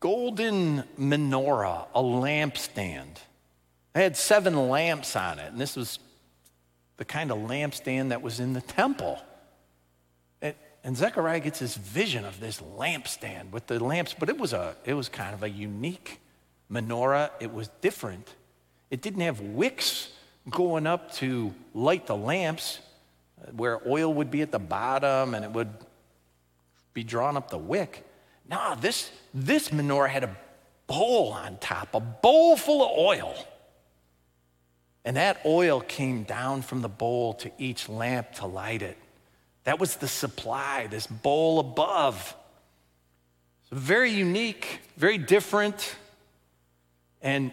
golden 0.00 0.84
menorah, 0.98 1.86
a 1.94 2.02
lampstand. 2.02 3.16
It 3.94 3.98
had 3.98 4.16
seven 4.16 4.70
lamps 4.70 5.14
on 5.16 5.38
it, 5.38 5.52
and 5.52 5.60
this 5.60 5.76
was 5.76 5.98
the 6.96 7.04
kind 7.04 7.30
of 7.30 7.38
lampstand 7.38 8.08
that 8.08 8.22
was 8.22 8.40
in 8.40 8.52
the 8.52 8.60
temple. 8.62 9.20
And, 10.40 10.54
and 10.82 10.96
Zechariah 10.96 11.40
gets 11.40 11.58
this 11.58 11.76
vision 11.76 12.24
of 12.24 12.40
this 12.40 12.60
lampstand 12.60 13.50
with 13.50 13.66
the 13.66 13.82
lamps, 13.82 14.14
but 14.18 14.28
it 14.28 14.38
was, 14.38 14.52
a, 14.52 14.76
it 14.84 14.94
was 14.94 15.08
kind 15.08 15.34
of 15.34 15.42
a 15.42 15.50
unique 15.50 16.20
menorah. 16.70 17.30
It 17.40 17.52
was 17.52 17.68
different. 17.80 18.34
It 18.90 19.02
didn't 19.02 19.20
have 19.20 19.40
wicks 19.40 20.08
going 20.50 20.86
up 20.86 21.12
to 21.14 21.54
light 21.74 22.06
the 22.06 22.16
lamps, 22.16 22.80
uh, 23.40 23.50
where 23.52 23.80
oil 23.86 24.12
would 24.14 24.30
be 24.30 24.42
at 24.42 24.50
the 24.50 24.58
bottom 24.58 25.34
and 25.34 25.44
it 25.44 25.52
would 25.52 25.70
be 26.94 27.04
drawn 27.04 27.36
up 27.36 27.50
the 27.50 27.58
wick. 27.58 28.04
No, 28.48 28.74
this, 28.80 29.10
this 29.32 29.70
menorah 29.70 30.08
had 30.08 30.24
a 30.24 30.36
bowl 30.86 31.32
on 31.32 31.58
top, 31.58 31.94
a 31.94 32.00
bowl 32.00 32.56
full 32.56 32.82
of 32.82 32.98
oil. 32.98 33.34
And 35.04 35.16
that 35.16 35.40
oil 35.44 35.80
came 35.80 36.22
down 36.24 36.62
from 36.62 36.82
the 36.82 36.88
bowl 36.88 37.34
to 37.34 37.50
each 37.58 37.88
lamp 37.88 38.32
to 38.34 38.46
light 38.46 38.82
it. 38.82 38.96
That 39.64 39.78
was 39.78 39.96
the 39.96 40.08
supply, 40.08 40.86
this 40.88 41.06
bowl 41.06 41.60
above. 41.60 42.36
So 43.70 43.76
very 43.76 44.10
unique, 44.10 44.80
very 44.96 45.18
different. 45.18 45.96
And 47.20 47.52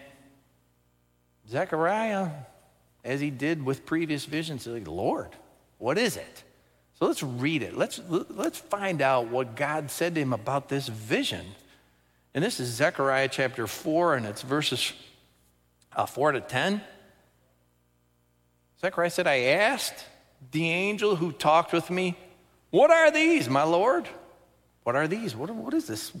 Zechariah, 1.48 2.30
as 3.04 3.20
he 3.20 3.30
did 3.30 3.64
with 3.64 3.86
previous 3.86 4.24
visions, 4.24 4.62
said, 4.62 4.88
Lord, 4.88 5.30
what 5.78 5.98
is 5.98 6.16
it? 6.16 6.44
So 6.98 7.06
let's 7.06 7.22
read 7.22 7.62
it. 7.62 7.76
Let's, 7.76 8.00
let's 8.08 8.58
find 8.58 9.00
out 9.00 9.28
what 9.28 9.56
God 9.56 9.90
said 9.90 10.14
to 10.14 10.20
him 10.20 10.32
about 10.32 10.68
this 10.68 10.86
vision. 10.88 11.46
And 12.34 12.44
this 12.44 12.60
is 12.60 12.68
Zechariah 12.68 13.28
chapter 13.28 13.66
4, 13.66 14.16
and 14.16 14.26
it's 14.26 14.42
verses 14.42 14.92
uh, 15.96 16.06
4 16.06 16.32
to 16.32 16.40
10. 16.40 16.82
Zechariah 18.80 19.10
said, 19.10 19.26
I 19.26 19.38
asked 19.40 20.04
the 20.52 20.70
angel 20.70 21.16
who 21.16 21.32
talked 21.32 21.72
with 21.72 21.90
me, 21.90 22.16
What 22.70 22.90
are 22.90 23.10
these, 23.10 23.48
my 23.48 23.62
Lord? 23.62 24.06
What 24.82 24.96
are 24.96 25.08
these? 25.08 25.36
What, 25.36 25.50
what 25.50 25.74
is 25.74 25.86
this 25.86 26.12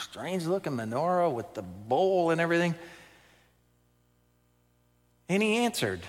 strange 0.00 0.46
looking 0.46 0.72
menorah 0.72 1.32
with 1.32 1.54
the 1.54 1.62
bowl 1.62 2.30
and 2.30 2.40
everything? 2.40 2.74
And 5.28 5.42
he 5.42 5.56
answered, 5.58 6.00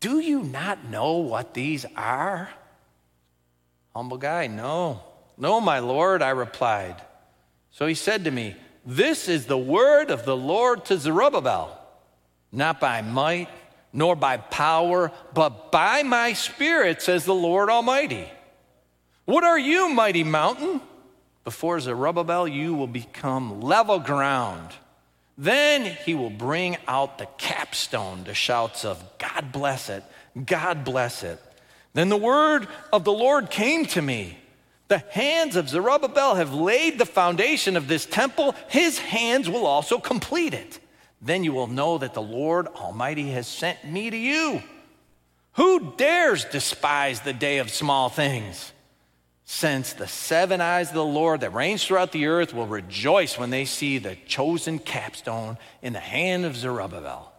Do 0.00 0.20
you 0.20 0.42
not 0.42 0.84
know 0.88 1.16
what 1.18 1.54
these 1.54 1.84
are? 1.96 2.48
Humble 3.94 4.18
guy, 4.18 4.46
no. 4.46 5.02
No, 5.36 5.60
my 5.60 5.78
Lord, 5.78 6.22
I 6.22 6.30
replied. 6.30 6.96
So 7.70 7.86
he 7.86 7.94
said 7.94 8.24
to 8.24 8.30
me, 8.30 8.56
This 8.84 9.28
is 9.28 9.46
the 9.46 9.58
word 9.58 10.10
of 10.10 10.24
the 10.24 10.36
Lord 10.36 10.84
to 10.86 10.98
Zerubbabel, 10.98 11.76
not 12.52 12.80
by 12.80 13.02
might 13.02 13.48
nor 13.92 14.14
by 14.14 14.36
power, 14.36 15.10
but 15.34 15.72
by 15.72 16.02
my 16.02 16.32
Spirit, 16.32 17.02
says 17.02 17.24
the 17.24 17.34
Lord 17.34 17.70
Almighty. 17.70 18.28
What 19.24 19.44
are 19.44 19.58
you, 19.58 19.88
mighty 19.88 20.24
mountain? 20.24 20.80
Before 21.44 21.80
Zerubbabel, 21.80 22.46
you 22.46 22.74
will 22.74 22.86
become 22.86 23.60
level 23.60 23.98
ground. 23.98 24.70
Then 25.40 25.84
he 26.04 26.16
will 26.16 26.30
bring 26.30 26.76
out 26.88 27.18
the 27.18 27.28
capstone 27.38 28.24
to 28.24 28.34
shouts 28.34 28.84
of, 28.84 29.02
God 29.18 29.52
bless 29.52 29.88
it, 29.88 30.02
God 30.44 30.84
bless 30.84 31.22
it. 31.22 31.40
Then 31.94 32.08
the 32.08 32.16
word 32.16 32.66
of 32.92 33.04
the 33.04 33.12
Lord 33.12 33.48
came 33.48 33.86
to 33.86 34.02
me. 34.02 34.36
The 34.88 34.98
hands 34.98 35.54
of 35.54 35.68
Zerubbabel 35.68 36.34
have 36.34 36.52
laid 36.52 36.98
the 36.98 37.06
foundation 37.06 37.76
of 37.76 37.86
this 37.86 38.04
temple, 38.04 38.56
his 38.68 38.98
hands 38.98 39.48
will 39.48 39.66
also 39.66 39.98
complete 39.98 40.54
it. 40.54 40.80
Then 41.22 41.44
you 41.44 41.52
will 41.52 41.66
know 41.68 41.98
that 41.98 42.14
the 42.14 42.22
Lord 42.22 42.66
Almighty 42.68 43.30
has 43.30 43.46
sent 43.46 43.84
me 43.84 44.10
to 44.10 44.16
you. 44.16 44.62
Who 45.52 45.92
dares 45.96 46.44
despise 46.46 47.20
the 47.20 47.32
day 47.32 47.58
of 47.58 47.70
small 47.70 48.08
things? 48.08 48.72
Since 49.50 49.94
the 49.94 50.06
seven 50.06 50.60
eyes 50.60 50.88
of 50.88 50.94
the 50.94 51.02
Lord 51.02 51.40
that 51.40 51.54
reigns 51.54 51.82
throughout 51.82 52.12
the 52.12 52.26
earth 52.26 52.52
will 52.52 52.66
rejoice 52.66 53.38
when 53.38 53.48
they 53.48 53.64
see 53.64 53.96
the 53.96 54.14
chosen 54.26 54.78
capstone 54.78 55.56
in 55.80 55.94
the 55.94 56.00
hand 56.00 56.44
of 56.44 56.54
Zerubbabel. 56.54 57.32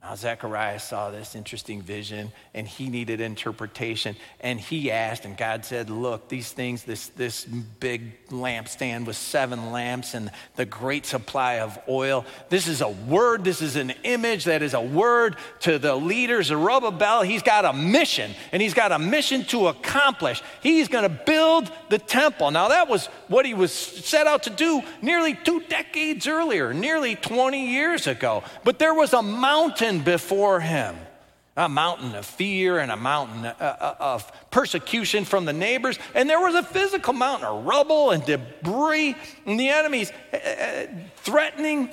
Now, 0.00 0.14
Zechariah 0.14 0.78
saw 0.78 1.10
this 1.10 1.34
interesting 1.34 1.82
vision 1.82 2.30
and 2.54 2.68
he 2.68 2.88
needed 2.88 3.20
interpretation. 3.20 4.14
And 4.40 4.60
he 4.60 4.92
asked, 4.92 5.24
and 5.24 5.36
God 5.36 5.64
said, 5.64 5.90
Look, 5.90 6.28
these 6.28 6.52
things, 6.52 6.84
this, 6.84 7.08
this 7.08 7.44
big 7.44 8.28
lampstand 8.28 9.06
with 9.06 9.16
seven 9.16 9.72
lamps 9.72 10.14
and 10.14 10.30
the 10.54 10.64
great 10.64 11.04
supply 11.04 11.58
of 11.58 11.76
oil, 11.88 12.24
this 12.48 12.68
is 12.68 12.80
a 12.80 12.88
word, 12.88 13.42
this 13.42 13.60
is 13.60 13.74
an 13.74 13.92
image 14.04 14.44
that 14.44 14.62
is 14.62 14.72
a 14.72 14.80
word 14.80 15.36
to 15.60 15.80
the 15.80 15.96
leader, 15.96 16.44
Zerubbabel. 16.44 17.22
He's 17.22 17.42
got 17.42 17.64
a 17.64 17.72
mission 17.72 18.30
and 18.52 18.62
he's 18.62 18.74
got 18.74 18.92
a 18.92 19.00
mission 19.00 19.44
to 19.46 19.66
accomplish. 19.66 20.42
He's 20.62 20.86
going 20.86 21.04
to 21.04 21.22
build 21.26 21.72
the 21.88 21.98
temple. 21.98 22.52
Now, 22.52 22.68
that 22.68 22.88
was 22.88 23.06
what 23.26 23.44
he 23.44 23.52
was 23.52 23.72
set 23.72 24.28
out 24.28 24.44
to 24.44 24.50
do 24.50 24.82
nearly 25.02 25.34
two 25.34 25.60
decades 25.68 26.28
earlier, 26.28 26.72
nearly 26.72 27.16
20 27.16 27.72
years 27.72 28.06
ago. 28.06 28.44
But 28.62 28.78
there 28.78 28.94
was 28.94 29.12
a 29.12 29.22
mountain 29.22 29.87
before 30.04 30.60
him 30.60 30.96
a 31.56 31.68
mountain 31.68 32.14
of 32.14 32.24
fear 32.24 32.78
and 32.78 32.92
a 32.92 32.96
mountain 32.96 33.44
uh, 33.44 33.54
uh, 33.58 33.94
of 33.98 34.50
persecution 34.50 35.24
from 35.24 35.44
the 35.44 35.52
neighbors. 35.52 35.98
And 36.14 36.30
there 36.30 36.40
was 36.40 36.54
a 36.54 36.62
physical 36.62 37.12
mountain 37.12 37.48
of 37.48 37.64
rubble 37.64 38.12
and 38.12 38.24
debris, 38.24 39.16
and 39.44 39.58
the 39.58 39.68
enemies 39.68 40.12
uh, 40.32 40.86
threatening. 41.16 41.92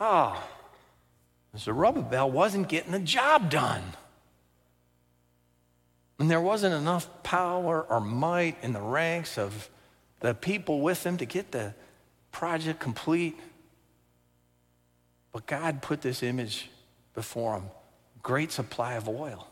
Ah, 0.00 0.42
oh, 1.54 1.58
Zerubbabel 1.58 2.30
wasn't 2.30 2.68
getting 2.68 2.92
the 2.92 3.00
job 3.00 3.50
done. 3.50 3.82
And 6.18 6.30
there 6.30 6.40
wasn't 6.40 6.74
enough 6.74 7.22
power 7.22 7.82
or 7.82 8.00
might 8.00 8.56
in 8.62 8.72
the 8.72 8.80
ranks 8.80 9.36
of 9.36 9.68
the 10.20 10.34
people 10.34 10.80
with 10.80 11.04
him 11.04 11.18
to 11.18 11.26
get 11.26 11.50
the, 11.50 11.74
project 12.32 12.80
complete. 12.80 13.38
But 15.32 15.46
God 15.46 15.82
put 15.82 16.00
this 16.02 16.22
image 16.22 16.68
before 17.14 17.54
him 17.54 17.64
great 18.22 18.52
supply 18.52 18.94
of 18.94 19.08
oil. 19.08 19.48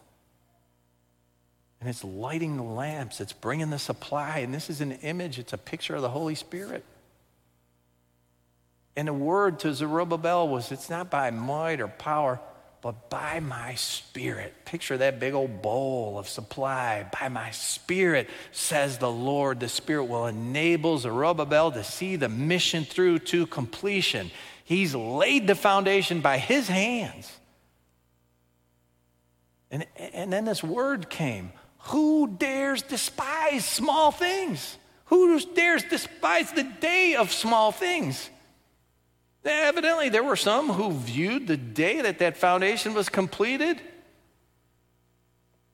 And 1.81 1.89
it's 1.89 2.05
lighting 2.05 2.57
the 2.57 2.63
lamps, 2.63 3.21
it's 3.21 3.33
bringing 3.33 3.71
the 3.71 3.79
supply. 3.79 4.39
And 4.39 4.53
this 4.53 4.69
is 4.71 4.81
an 4.81 4.93
image, 4.93 5.39
it's 5.39 5.53
a 5.53 5.59
picture 5.59 5.95
of 5.95 6.03
the 6.03 6.11
Holy 6.11 6.35
Spirit. 6.35 6.85
And 8.97 9.09
the 9.09 9.13
word 9.15 9.61
to 9.61 9.73
Zerubbabel 9.73 10.49
was 10.49 10.73
it's 10.73 10.91
not 10.91 11.11
by 11.11 11.31
might 11.31 11.81
or 11.81 11.89
power, 11.89 12.39
but 12.83 13.09
by 13.09 13.41
my 13.41 13.75
spirit. 13.75 14.55
Picture 14.65 14.99
that 14.99 15.21
big 15.21 15.33
old 15.33 15.63
bowl 15.63 16.19
of 16.19 16.29
supply. 16.29 17.07
By 17.19 17.29
my 17.29 17.51
spirit, 17.51 18.29
says 18.53 18.99
the 18.99 19.11
Lord. 19.11 19.61
The 19.61 19.69
spirit 19.69 20.05
will 20.05 20.27
enable 20.27 20.99
Zerubbabel 20.99 21.73
to 21.73 21.85
see 21.85 22.17
the 22.17 22.29
mission 22.29 22.85
through 22.85 23.21
to 23.21 23.47
completion. 23.47 24.31
He's 24.65 24.95
laid 24.95 25.47
the 25.47 25.55
foundation 25.55 26.21
by 26.21 26.39
his 26.39 26.69
hands. 26.69 27.31
And, 29.71 29.87
and 29.97 30.33
then 30.33 30.45
this 30.45 30.63
word 30.63 31.09
came 31.11 31.53
who 31.85 32.27
dares 32.27 32.83
despise 32.83 33.65
small 33.65 34.11
things? 34.11 34.77
Who 35.07 35.41
dares 35.55 35.83
despise 35.85 36.53
the 36.53 36.63
day 36.63 37.15
of 37.15 37.33
small 37.33 37.73
things? 37.73 38.31
Evidently, 39.45 40.11
there 40.11 40.23
were 40.23 40.37
some 40.37 40.69
who 40.69 40.93
viewed 40.93 41.47
the 41.47 41.57
day 41.57 42.03
that 42.03 42.19
that 42.19 42.37
foundation 42.37 42.93
was 42.93 43.09
completed 43.09 43.81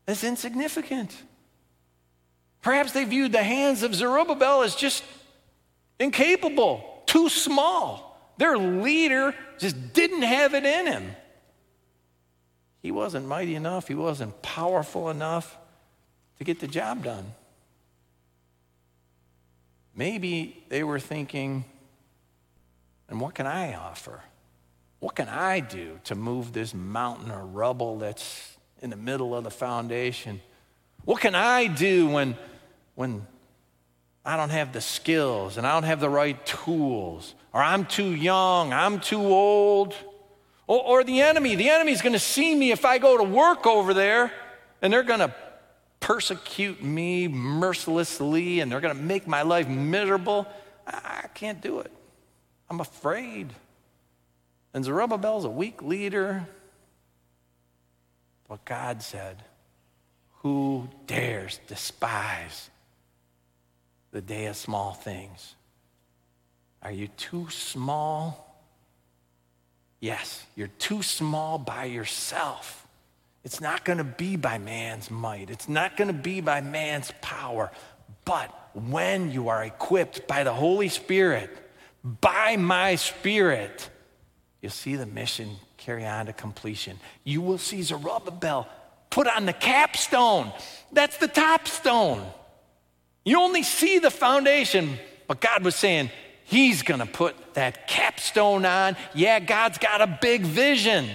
as 0.07 0.23
insignificant. 0.23 1.15
Perhaps 2.63 2.93
they 2.93 3.05
viewed 3.05 3.33
the 3.33 3.43
hands 3.43 3.83
of 3.83 3.95
Zerubbabel 3.95 4.63
as 4.63 4.77
just 4.77 5.03
incapable, 5.99 7.03
too 7.07 7.29
small. 7.29 8.33
Their 8.39 8.57
leader 8.57 9.35
just 9.59 9.93
didn't 9.93 10.23
have 10.23 10.55
it 10.55 10.65
in 10.65 10.87
him. 10.87 11.17
He 12.87 12.93
wasn't 12.93 13.27
mighty 13.27 13.57
enough, 13.57 13.89
he 13.89 13.97
wasn't 13.97 14.41
powerful 14.43 15.11
enough 15.11 15.59
to 16.39 16.45
get 16.45 16.61
the 16.61 16.69
job 16.69 17.03
done. 17.03 17.35
Maybe 19.93 20.63
they 20.69 20.85
were 20.85 21.01
thinking, 21.01 21.65
and 23.09 23.21
what 23.21 23.35
can 23.35 23.45
I 23.45 23.75
offer? 23.75 24.21
What 25.01 25.17
can 25.17 25.29
I 25.29 25.59
do 25.59 25.99
to 26.05 26.15
move 26.15 26.53
this 26.53 26.75
mountain 26.75 27.33
of 27.33 27.57
rubble 27.57 27.99
that's 27.99 28.57
in 28.81 28.91
the 28.91 28.97
middle 28.97 29.35
of 29.35 29.43
the 29.43 29.51
foundation? 29.51 30.41
What 31.05 31.21
can 31.21 31.35
I 31.35 31.67
do 31.67 32.09
when, 32.09 32.37
when 32.95 33.27
I 34.25 34.37
don't 34.37 34.51
have 34.51 34.73
the 34.73 34.81
skills 34.81 35.57
and 35.57 35.67
I 35.67 35.73
don't 35.73 35.83
have 35.83 35.99
the 35.99 36.09
right 36.09 36.47
tools, 36.47 37.35
or 37.53 37.61
I'm 37.61 37.85
too 37.85 38.15
young, 38.15 38.73
I'm 38.73 39.01
too 39.01 39.23
old? 39.23 39.93
Or, 40.67 40.83
or 40.83 41.05
the 41.05 41.21
enemy, 41.21 41.55
the 41.55 41.71
enemy's 41.71 42.03
gonna 42.03 42.19
see 42.19 42.55
me 42.55 42.71
if 42.73 42.85
I 42.85 42.99
go 42.99 43.17
to 43.17 43.25
work 43.25 43.67
over 43.67 43.95
there, 43.95 44.33
and 44.83 44.93
they're 44.93 45.03
gonna 45.03 45.35
persecute 46.07 46.81
me 46.81 47.27
mercilessly 47.27 48.61
and 48.61 48.71
they're 48.71 48.81
going 48.81 48.97
to 48.97 49.03
make 49.03 49.27
my 49.27 49.43
life 49.43 49.69
miserable. 49.69 50.47
I 50.87 51.27
can't 51.35 51.61
do 51.61 51.81
it. 51.81 51.91
I'm 52.71 52.81
afraid. 52.81 53.53
And 54.73 54.85
Zerubbabel's 54.85 55.45
a 55.45 55.51
weak 55.51 55.83
leader. 55.83 56.47
But 58.49 58.65
God 58.65 59.03
said, 59.03 59.43
Who 60.43 60.89
dares 61.09 61.59
despise 61.67 62.71
the 64.13 64.21
day 64.21 64.47
of 64.47 64.57
small 64.57 64.93
things? 64.93 65.57
Are 66.83 66.93
you 66.93 67.09
too 67.09 67.49
small? 67.51 68.46
Yes, 70.01 70.45
you're 70.55 70.69
too 70.69 71.03
small 71.03 71.59
by 71.59 71.85
yourself. 71.85 72.87
It's 73.45 73.61
not 73.61 73.85
going 73.85 73.99
to 73.99 74.05
be 74.05 74.37
by 74.37 74.59
man's 74.59 75.11
might, 75.11 75.51
it's 75.51 75.69
not 75.69 75.97
going 75.97 76.09
to 76.09 76.15
be 76.15 76.41
by 76.41 76.61
man's 76.61 77.13
power. 77.21 77.71
But 78.25 78.53
when 78.75 79.31
you 79.31 79.49
are 79.49 79.65
equipped 79.65 80.27
by 80.27 80.43
the 80.43 80.53
Holy 80.53 80.89
Spirit, 80.89 81.51
by 82.21 82.57
my 82.57 82.97
Spirit, 82.97 83.89
you'll 84.61 84.73
see 84.73 84.97
the 84.97 85.07
mission 85.07 85.57
carry 85.77 86.05
on 86.05 86.27
to 86.27 86.33
completion. 86.33 86.99
You 87.23 87.41
will 87.41 87.59
see 87.59 87.83
Zerubbabel 87.83 88.67
put 89.11 89.29
on 89.29 89.47
the 89.47 89.53
capstone. 89.53 90.53
That's 90.93 91.17
the 91.19 91.29
top 91.29 91.69
stone. 91.69 92.27
You 93.25 93.41
only 93.41 93.63
see 93.63 93.99
the 93.99 94.11
foundation, 94.11 94.99
but 95.29 95.41
God 95.41 95.65
was 95.65 95.75
saying, 95.75 96.11
He's 96.49 96.83
going 96.83 97.01
to 97.01 97.07
put 97.07 97.55
that 97.55 97.89
capstone 97.89 98.65
on. 98.65 98.97
Yeah, 99.15 99.41
God's 99.41 99.79
got 99.79 100.01
a 100.01 100.19
big 100.23 100.43
vision. 100.43 101.09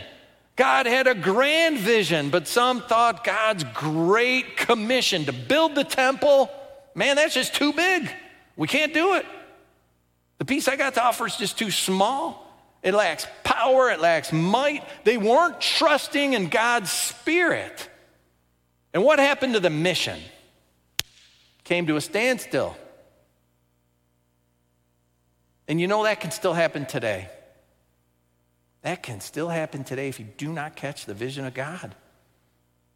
God 0.57 0.85
had 0.85 1.07
a 1.07 1.15
grand 1.15 1.79
vision, 1.79 2.29
but 2.29 2.49
some 2.49 2.81
thought 2.81 3.23
God's 3.23 3.63
great 3.73 4.57
commission 4.57 5.25
to 5.25 5.31
build 5.31 5.73
the 5.73 5.85
temple, 5.85 6.51
man, 6.93 7.15
that's 7.15 7.33
just 7.33 7.55
too 7.55 7.71
big. 7.71 8.11
We 8.57 8.67
can't 8.67 8.93
do 8.93 9.13
it. 9.13 9.25
The 10.37 10.45
piece 10.45 10.67
I 10.67 10.75
got 10.75 10.95
to 10.95 11.03
offer 11.03 11.25
is 11.25 11.37
just 11.37 11.57
too 11.57 11.71
small. 11.71 12.45
It 12.83 12.93
lacks 12.93 13.25
power, 13.45 13.89
it 13.89 14.01
lacks 14.01 14.33
might. 14.33 14.83
They 15.05 15.17
weren't 15.17 15.61
trusting 15.61 16.33
in 16.33 16.49
God's 16.49 16.91
Spirit. 16.91 17.89
And 18.93 19.03
what 19.03 19.19
happened 19.19 19.53
to 19.53 19.61
the 19.61 19.69
mission? 19.69 20.19
Came 21.63 21.87
to 21.87 21.95
a 21.95 22.01
standstill. 22.01 22.75
And 25.71 25.79
you 25.79 25.87
know 25.87 26.03
that 26.03 26.19
can 26.19 26.31
still 26.31 26.51
happen 26.51 26.85
today. 26.85 27.29
That 28.81 29.01
can 29.01 29.21
still 29.21 29.47
happen 29.47 29.85
today 29.85 30.09
if 30.09 30.19
you 30.19 30.25
do 30.35 30.51
not 30.51 30.75
catch 30.75 31.05
the 31.05 31.13
vision 31.13 31.45
of 31.45 31.53
God. 31.53 31.95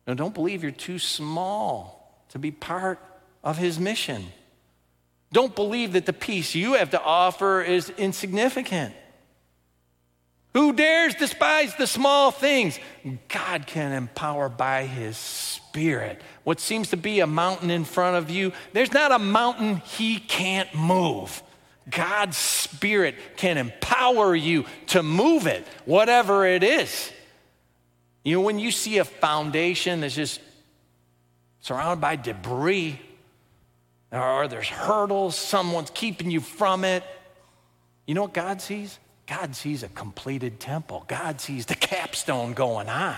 Now, 0.05 0.13
don't 0.13 0.33
believe 0.33 0.61
you're 0.61 0.73
too 0.73 0.99
small 0.99 2.21
to 2.31 2.37
be 2.37 2.51
part 2.51 2.99
of 3.45 3.57
His 3.57 3.79
mission. 3.79 4.25
Don't 5.31 5.55
believe 5.55 5.93
that 5.93 6.05
the 6.05 6.11
piece 6.11 6.53
you 6.53 6.73
have 6.73 6.89
to 6.89 7.01
offer 7.01 7.61
is 7.61 7.91
insignificant. 7.91 8.93
Who 10.53 10.73
dares 10.73 11.15
despise 11.15 11.73
the 11.77 11.87
small 11.87 12.29
things? 12.29 12.77
God 13.29 13.67
can 13.67 13.93
empower 13.93 14.49
by 14.49 14.85
His 14.85 15.15
Spirit. 15.15 16.21
What 16.43 16.59
seems 16.59 16.89
to 16.89 16.97
be 16.97 17.21
a 17.21 17.27
mountain 17.27 17.71
in 17.71 17.85
front 17.85 18.17
of 18.17 18.29
you, 18.29 18.51
there's 18.73 18.91
not 18.91 19.13
a 19.13 19.19
mountain 19.19 19.77
He 19.77 20.19
can't 20.19 20.75
move. 20.75 21.41
God's 21.89 22.37
Spirit 22.37 23.15
can 23.37 23.57
empower 23.57 24.35
you 24.35 24.65
to 24.87 25.03
move 25.03 25.47
it, 25.47 25.65
whatever 25.85 26.45
it 26.45 26.63
is. 26.63 27.11
You 28.23 28.37
know, 28.37 28.41
when 28.41 28.57
you 28.57 28.71
see 28.71 28.97
a 28.97 29.05
foundation 29.05 30.01
that's 30.01 30.15
just 30.15 30.41
surrounded 31.61 32.01
by 32.01 32.15
debris, 32.15 32.99
or 34.11 34.47
there's 34.47 34.67
hurdles, 34.67 35.35
someone's 35.35 35.91
keeping 35.91 36.31
you 36.31 36.39
from 36.41 36.83
it, 36.83 37.03
you 38.07 38.13
know 38.15 38.23
what 38.23 38.33
God 38.33 38.61
sees? 38.61 38.99
God 39.27 39.55
sees 39.55 39.83
a 39.83 39.87
completed 39.89 40.59
temple. 40.59 41.05
God 41.07 41.41
sees 41.41 41.65
the 41.65 41.75
capstone 41.75 42.53
going 42.53 42.89
on. 42.89 43.17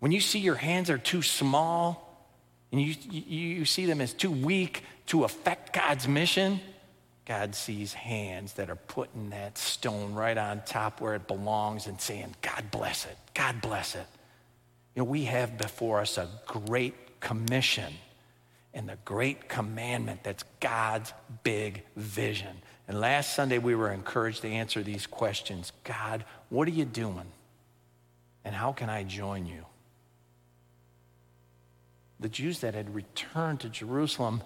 When 0.00 0.12
you 0.12 0.20
see 0.20 0.38
your 0.38 0.54
hands 0.54 0.90
are 0.90 0.98
too 0.98 1.22
small 1.22 2.26
and 2.72 2.80
you, 2.80 2.94
you, 3.10 3.64
see 3.64 3.86
them 3.86 4.00
as 4.00 4.12
too 4.12 4.30
weak 4.30 4.82
to 5.06 5.24
affect 5.24 5.72
God's 5.72 6.08
mission, 6.08 6.60
God 7.26 7.54
sees 7.54 7.94
hands 7.94 8.54
that 8.54 8.68
are 8.68 8.76
putting 8.76 9.30
that 9.30 9.56
stone 9.56 10.14
right 10.14 10.36
on 10.36 10.62
top 10.66 11.00
where 11.00 11.14
it 11.14 11.26
belongs 11.26 11.86
and 11.86 12.00
saying, 12.00 12.34
God 12.42 12.70
bless 12.70 13.06
it, 13.06 13.16
God 13.32 13.60
bless 13.60 13.94
it. 13.94 14.06
You 14.94 15.00
know, 15.00 15.04
we 15.04 15.24
have 15.24 15.56
before 15.58 16.00
us 16.00 16.18
a 16.18 16.28
great 16.46 17.20
commission 17.20 17.92
and 18.74 18.88
the 18.88 18.98
great 19.04 19.48
commandment 19.48 20.22
that's 20.22 20.44
God's 20.60 21.12
big 21.42 21.82
vision. 21.96 22.56
And 22.86 23.00
last 23.00 23.34
Sunday, 23.34 23.58
we 23.58 23.74
were 23.74 23.90
encouraged 23.90 24.42
to 24.42 24.48
answer 24.48 24.82
these 24.82 25.06
questions 25.06 25.72
God, 25.84 26.24
what 26.50 26.68
are 26.68 26.72
you 26.72 26.84
doing? 26.84 27.26
And 28.44 28.54
how 28.54 28.72
can 28.72 28.90
I 28.90 29.04
join 29.04 29.46
you? 29.46 29.64
The 32.20 32.28
Jews 32.28 32.60
that 32.60 32.74
had 32.74 32.94
returned 32.94 33.60
to 33.60 33.68
Jerusalem 33.68 34.42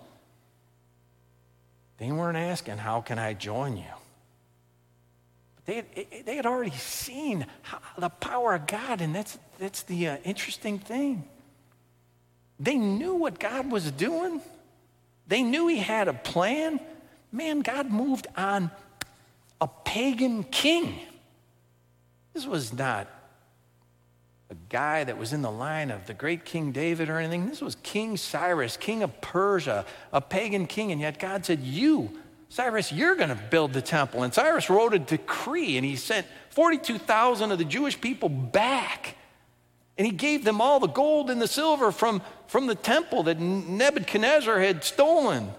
they 1.99 2.11
weren't 2.11 2.39
asking, 2.39 2.79
How 2.79 3.01
can 3.01 3.19
I 3.19 3.35
join 3.35 3.77
you? 3.77 3.85
But 5.57 5.67
they 5.67 5.75
had, 5.75 6.27
they 6.27 6.37
had 6.37 6.47
already 6.47 6.77
seen 6.77 7.47
the 7.99 8.09
power 8.09 8.55
of 8.55 8.67
God, 8.67 9.01
and 9.01 9.15
that's, 9.15 9.39
that's 9.59 9.83
the 9.83 10.09
uh, 10.09 10.17
interesting 10.25 10.79
thing. 10.79 11.25
They 12.61 12.77
knew 12.77 13.15
what 13.15 13.39
God 13.39 13.71
was 13.71 13.91
doing, 13.91 14.41
they 15.27 15.43
knew 15.43 15.67
He 15.69 15.79
had 15.79 16.09
a 16.09 16.15
plan. 16.15 16.81
Man, 17.31 17.61
God 17.61 17.91
moved 17.91 18.27
on 18.39 18.71
a 19.61 19.69
pagan 19.85 20.45
king. 20.45 20.99
This 22.33 22.47
was 22.47 22.73
not 22.73 23.07
a 24.51 24.55
guy 24.71 25.05
that 25.05 25.19
was 25.19 25.33
in 25.33 25.43
the 25.43 25.51
line 25.51 25.91
of 25.91 26.07
the 26.07 26.15
great 26.15 26.45
King 26.45 26.73
David 26.73 27.11
or 27.11 27.19
anything. 27.19 27.47
This 27.47 27.61
was 27.61 27.77
King 27.77 28.17
Cyrus, 28.17 28.77
king 28.77 29.03
of 29.03 29.21
Persia, 29.21 29.85
a 30.13 30.21
pagan 30.21 30.67
king. 30.67 30.91
And 30.91 31.01
yet 31.01 31.19
God 31.19 31.45
said, 31.45 31.61
You, 31.61 32.19
Cyrus, 32.49 32.91
you're 32.91 33.15
going 33.15 33.29
to 33.29 33.43
build 33.51 33.75
the 33.75 33.83
temple. 33.83 34.23
And 34.23 34.33
Cyrus 34.33 34.71
wrote 34.71 34.95
a 34.95 34.99
decree 34.99 35.77
and 35.77 35.85
he 35.85 35.97
sent 35.97 36.27
42,000 36.51 37.53
of 37.53 37.59
the 37.59 37.65
Jewish 37.65 38.01
people 38.01 38.31
back. 38.31 39.17
And 39.99 40.07
he 40.07 40.13
gave 40.13 40.45
them 40.45 40.61
all 40.61 40.81
the 40.81 40.87
gold 40.87 41.29
and 41.29 41.43
the 41.43 41.49
silver 41.49 41.93
from, 41.93 42.23
from 42.47 42.67
the 42.67 42.75
temple 42.75 43.25
that 43.25 43.39
Nebuchadnezzar 43.39 44.61
had 44.61 44.83
stolen. 44.83 45.51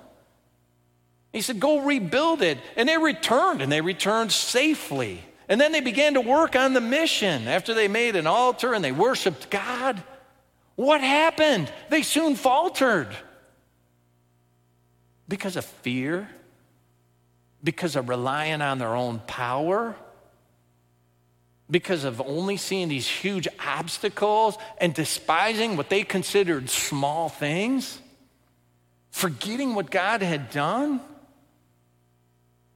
He 1.32 1.41
said, 1.41 1.60
Go 1.60 1.82
rebuild 1.82 2.41
it. 2.41 2.58
And 2.75 2.89
they 2.89 2.97
returned, 2.97 3.62
and 3.62 3.71
they 3.71 3.82
returned 3.82 4.32
safely. 4.32 5.23
And 5.49 5.59
then 5.59 5.71
they 5.71 5.81
began 5.81 6.13
to 6.13 6.21
work 6.21 6.55
on 6.55 6.73
the 6.73 6.81
mission 6.81 7.47
after 7.47 7.73
they 7.73 7.88
made 7.88 8.15
an 8.15 8.27
altar 8.27 8.73
and 8.73 8.83
they 8.83 8.91
worshiped 8.91 9.49
God. 9.49 10.01
What 10.75 11.01
happened? 11.01 11.71
They 11.89 12.03
soon 12.03 12.35
faltered 12.35 13.09
because 15.27 15.55
of 15.55 15.65
fear, 15.65 16.29
because 17.63 17.95
of 17.95 18.09
relying 18.09 18.62
on 18.62 18.77
their 18.77 18.95
own 18.95 19.19
power, 19.25 19.95
because 21.69 22.03
of 22.03 22.21
only 22.21 22.57
seeing 22.57 22.88
these 22.88 23.07
huge 23.07 23.47
obstacles 23.65 24.55
and 24.77 24.93
despising 24.93 25.77
what 25.77 25.89
they 25.89 26.03
considered 26.03 26.69
small 26.69 27.27
things, 27.27 27.99
forgetting 29.12 29.73
what 29.73 29.89
God 29.89 30.21
had 30.21 30.51
done. 30.51 31.01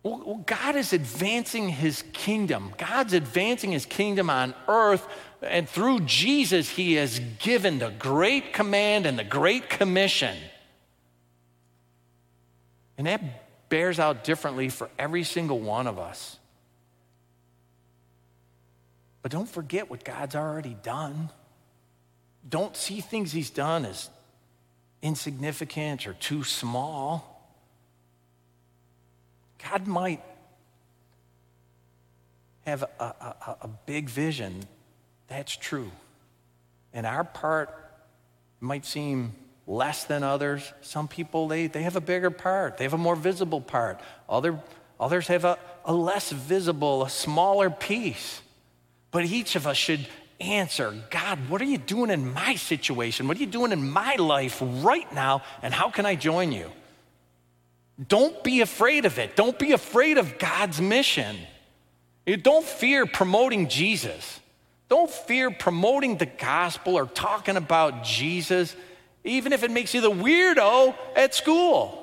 Well, 0.04 0.44
God 0.46 0.76
is 0.76 0.92
advancing 0.92 1.70
his 1.70 2.04
kingdom. 2.12 2.74
God's 2.78 3.14
advancing 3.14 3.72
his 3.72 3.86
kingdom 3.86 4.30
on 4.30 4.54
earth. 4.68 5.08
And 5.42 5.68
through 5.68 6.02
Jesus, 6.02 6.70
he 6.70 6.96
has 6.96 7.20
given 7.40 7.80
the 7.80 7.90
great 7.90 8.52
command 8.52 9.06
and 9.06 9.18
the 9.18 9.24
great 9.24 9.70
commission. 9.70 10.38
And 12.98 13.08
that 13.08 13.70
bears 13.70 13.98
out 13.98 14.26
differently 14.26 14.68
for 14.68 14.90
every 15.00 15.24
single 15.24 15.60
one 15.60 15.88
of 15.88 15.98
us. 15.98 16.38
But 19.22 19.32
don't 19.32 19.50
forget 19.50 19.90
what 19.90 20.04
God's 20.04 20.36
already 20.36 20.76
done. 20.84 21.30
Don't 22.48 22.76
see 22.76 23.00
things 23.00 23.32
he's 23.32 23.50
done 23.50 23.86
as 23.86 24.10
insignificant 25.02 26.06
or 26.08 26.14
too 26.14 26.44
small. 26.44 27.33
God 29.72 29.88
might 29.88 30.22
have 32.66 32.84
a, 32.84 33.04
a, 33.04 33.58
a 33.62 33.70
big 33.86 34.10
vision. 34.10 34.64
That's 35.28 35.56
true. 35.56 35.92
And 36.94 37.06
our 37.06 37.24
part 37.24 37.70
might 38.60 38.86
seem 38.86 39.34
less 39.68 40.06
than 40.06 40.24
others. 40.24 40.74
Some 40.82 41.08
people, 41.08 41.48
they, 41.48 41.68
they 41.68 41.84
have 41.84 41.96
a 41.96 42.02
bigger 42.02 42.30
part, 42.30 42.78
they 42.78 42.84
have 42.84 42.94
a 42.94 42.98
more 42.98 43.16
visible 43.16 43.62
part. 43.62 44.00
Other, 44.30 44.60
others 45.00 45.28
have 45.28 45.46
a, 45.46 45.58
a 45.86 45.94
less 45.94 46.32
visible, 46.32 47.04
a 47.04 47.10
smaller 47.10 47.70
piece. 47.70 48.42
But 49.12 49.26
each 49.26 49.56
of 49.56 49.68
us 49.68 49.78
should 49.78 50.08
answer 50.40 50.94
God, 51.10 51.50
what 51.50 51.62
are 51.62 51.66
you 51.66 51.78
doing 51.78 52.10
in 52.10 52.34
my 52.34 52.56
situation? 52.56 53.28
What 53.28 53.38
are 53.38 53.40
you 53.40 53.46
doing 53.46 53.72
in 53.72 53.90
my 53.90 54.16
life 54.16 54.58
right 54.62 55.12
now? 55.14 55.44
And 55.62 55.74
how 55.74 55.90
can 55.90 56.06
I 56.06 56.16
join 56.16 56.52
you? 56.52 56.72
Don't 58.08 58.44
be 58.44 58.62
afraid 58.62 59.06
of 59.06 59.20
it. 59.20 59.36
Don't 59.36 59.58
be 59.58 59.72
afraid 59.72 60.18
of 60.18 60.40
God's 60.40 60.82
mission. 60.82 61.36
Don't 62.42 62.66
fear 62.66 63.06
promoting 63.06 63.68
Jesus. 63.68 64.40
Don't 64.90 65.10
fear 65.10 65.52
promoting 65.52 66.18
the 66.18 66.26
gospel 66.26 66.96
or 66.96 67.06
talking 67.06 67.58
about 67.58 68.04
Jesus, 68.04 68.76
even 69.24 69.54
if 69.54 69.64
it 69.64 69.72
makes 69.72 69.94
you 69.94 70.02
the 70.02 70.12
weirdo 70.12 70.96
at 71.16 71.36
school. 71.36 72.00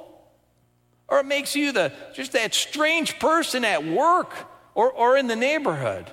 Or 1.08 1.20
it 1.20 1.26
makes 1.26 1.56
you 1.56 1.72
the 1.72 1.92
just 2.14 2.32
that 2.32 2.54
strange 2.54 3.18
person 3.18 3.64
at 3.64 3.84
work 3.84 4.32
or, 4.74 4.92
or 4.92 5.16
in 5.16 5.26
the 5.26 5.36
neighborhood. 5.36 6.10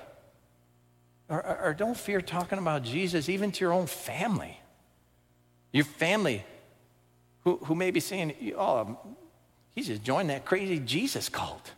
Or, 1.28 1.44
or, 1.44 1.60
or 1.66 1.74
don't 1.74 1.96
fear 1.96 2.20
talking 2.20 2.58
about 2.58 2.82
Jesus 2.82 3.28
even 3.28 3.52
to 3.52 3.64
your 3.64 3.72
own 3.72 3.86
family. 3.86 4.58
Your 5.72 5.84
family 5.84 6.44
who, 7.44 7.58
who 7.64 7.74
may 7.74 7.90
be 7.90 8.00
saying, 8.00 8.34
oh, 8.56 8.98
He's 9.78 9.86
just 9.86 10.02
joined 10.02 10.30
that 10.30 10.44
crazy 10.44 10.80
Jesus 10.80 11.28
cult. 11.28 11.70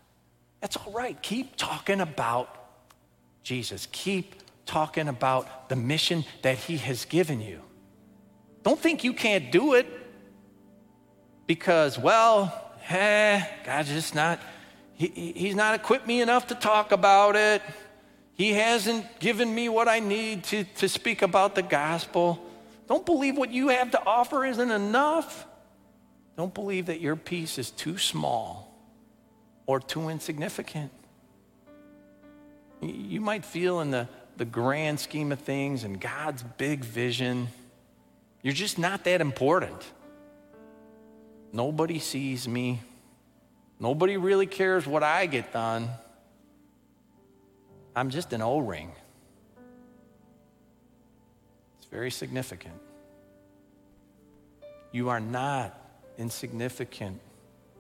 That's 0.63 0.75
all 0.75 0.91
right. 0.91 1.21
Keep 1.21 1.57
talking 1.57 2.01
about 2.01 2.49
Jesus. 3.43 3.89
Keep 3.93 4.37
talking 4.65 5.07
about 5.07 5.69
the 5.69 5.77
mission 5.77 6.25
that 6.41 6.57
He 6.57 6.79
has 6.79 7.05
given 7.05 7.43
you. 7.43 7.61
Don't 8.63 8.81
think 8.81 9.05
you 9.05 9.13
can't 9.13 9.53
do 9.53 9.75
it 9.75 9.87
because, 11.47 11.99
well, 11.99 12.73
eh, 12.89 13.45
God's 13.67 13.91
just 13.91 14.15
not, 14.15 14.41
he, 14.95 15.35
He's 15.37 15.55
not 15.55 15.75
equipped 15.75 16.07
me 16.07 16.23
enough 16.23 16.47
to 16.47 16.55
talk 16.55 16.93
about 16.93 17.37
it. 17.37 17.61
He 18.33 18.55
hasn't 18.55 19.21
given 19.21 19.55
me 19.55 19.69
what 19.69 19.89
I 19.89 19.99
need 19.99 20.45
to, 20.45 20.65
to 20.65 20.89
speak 20.89 21.21
about 21.21 21.55
the 21.55 21.63
gospel. 21.63 22.43
Don't 22.89 23.05
believe 23.05 23.37
what 23.37 23.51
you 23.51 23.69
have 23.69 23.91
to 23.91 24.03
offer 24.07 24.47
isn't 24.47 24.71
enough. 24.71 25.47
Don't 26.37 26.55
believe 26.55 26.87
that 26.87 27.01
your 27.01 27.17
piece 27.17 27.59
is 27.59 27.71
too 27.71 27.99
small 27.99 28.75
or 29.67 29.79
too 29.79 30.09
insignificant. 30.09 30.91
You 32.81 33.21
might 33.21 33.45
feel 33.45 33.81
in 33.81 33.91
the, 33.91 34.09
the 34.37 34.45
grand 34.45 34.99
scheme 34.99 35.33
of 35.33 35.41
things 35.41 35.85
and 35.85 36.01
God's 36.01 36.43
big 36.43 36.85
vision, 36.85 37.49
you're 38.43 38.55
just 38.55 38.79
not 38.79 39.05
that 39.05 39.21
important. 39.21 39.85
Nobody 41.53 41.99
sees 41.99 42.49
me. 42.49 42.81
Nobody 43.79 44.17
really 44.17 44.47
cares 44.47 44.87
what 44.87 45.03
I 45.03 45.27
get 45.27 45.53
done. 45.53 45.89
I'm 47.95 48.11
just 48.11 48.33
an 48.33 48.41
O 48.43 48.59
ring. 48.59 48.93
It's 51.79 51.89
very 51.91 52.11
significant. 52.11 52.81
You 54.93 55.09
are 55.09 55.21
not 55.21 55.80
insignificant. 56.21 57.19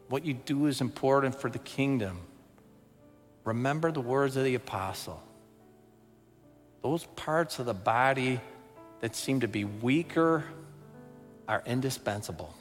What 0.08 0.24
you 0.24 0.34
do 0.34 0.66
is 0.66 0.80
important 0.80 1.40
for 1.40 1.50
the 1.50 1.58
kingdom. 1.60 2.18
Remember 3.44 3.92
the 3.92 4.00
words 4.00 4.36
of 4.36 4.44
the 4.44 4.54
apostle. 4.54 5.22
Those 6.82 7.04
parts 7.04 7.58
of 7.58 7.66
the 7.66 7.74
body 7.74 8.40
that 9.00 9.14
seem 9.14 9.40
to 9.40 9.48
be 9.48 9.64
weaker 9.64 10.44
are 11.46 11.62
indispensable. 11.66 12.54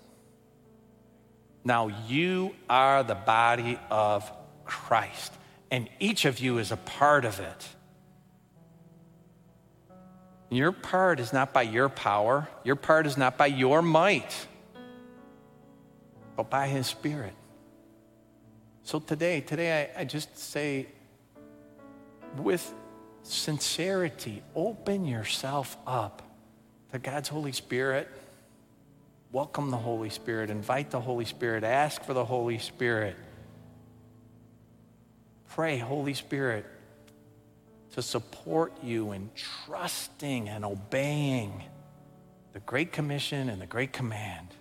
Now, 1.63 1.87
you 2.07 2.53
are 2.69 3.03
the 3.03 3.15
body 3.15 3.79
of 3.89 4.31
Christ, 4.65 5.33
and 5.71 5.89
each 5.99 6.25
of 6.25 6.39
you 6.39 6.57
is 6.57 6.71
a 6.71 6.77
part 6.77 7.25
of 7.25 7.39
it. 7.39 7.67
Your 10.49 10.71
part 10.71 11.19
is 11.19 11.31
not 11.31 11.53
by 11.53 11.61
your 11.63 11.89
power, 11.89 12.47
your 12.63 12.75
part 12.75 13.05
is 13.05 13.17
not 13.17 13.37
by 13.37 13.47
your 13.47 13.81
might 13.81 14.47
but 16.39 16.49
by 16.49 16.69
His 16.69 16.87
Spirit. 16.87 17.33
So 18.83 19.01
today, 19.01 19.41
today 19.41 19.91
I, 19.97 20.01
I 20.01 20.05
just 20.05 20.37
say 20.37 20.87
with 22.37 22.73
sincerity, 23.23 24.41
open 24.55 25.03
yourself 25.03 25.75
up 25.85 26.21
to 26.93 26.99
God's 26.99 27.27
Holy 27.27 27.51
Spirit. 27.51 28.07
Welcome 29.33 29.69
the 29.69 29.75
Holy 29.75 30.09
Spirit. 30.09 30.49
Invite 30.49 30.91
the 30.91 31.01
Holy 31.01 31.25
Spirit. 31.25 31.65
Ask 31.65 32.05
for 32.05 32.13
the 32.13 32.23
Holy 32.23 32.57
Spirit. 32.57 33.17
Pray, 35.49 35.77
Holy 35.77 36.13
Spirit, 36.13 36.65
to 37.95 38.01
support 38.01 38.81
you 38.81 39.11
in 39.11 39.29
trusting 39.65 40.47
and 40.47 40.63
obeying 40.63 41.65
the 42.53 42.61
Great 42.61 42.93
Commission 42.93 43.49
and 43.49 43.61
the 43.61 43.67
Great 43.67 43.91
Command. 43.91 44.55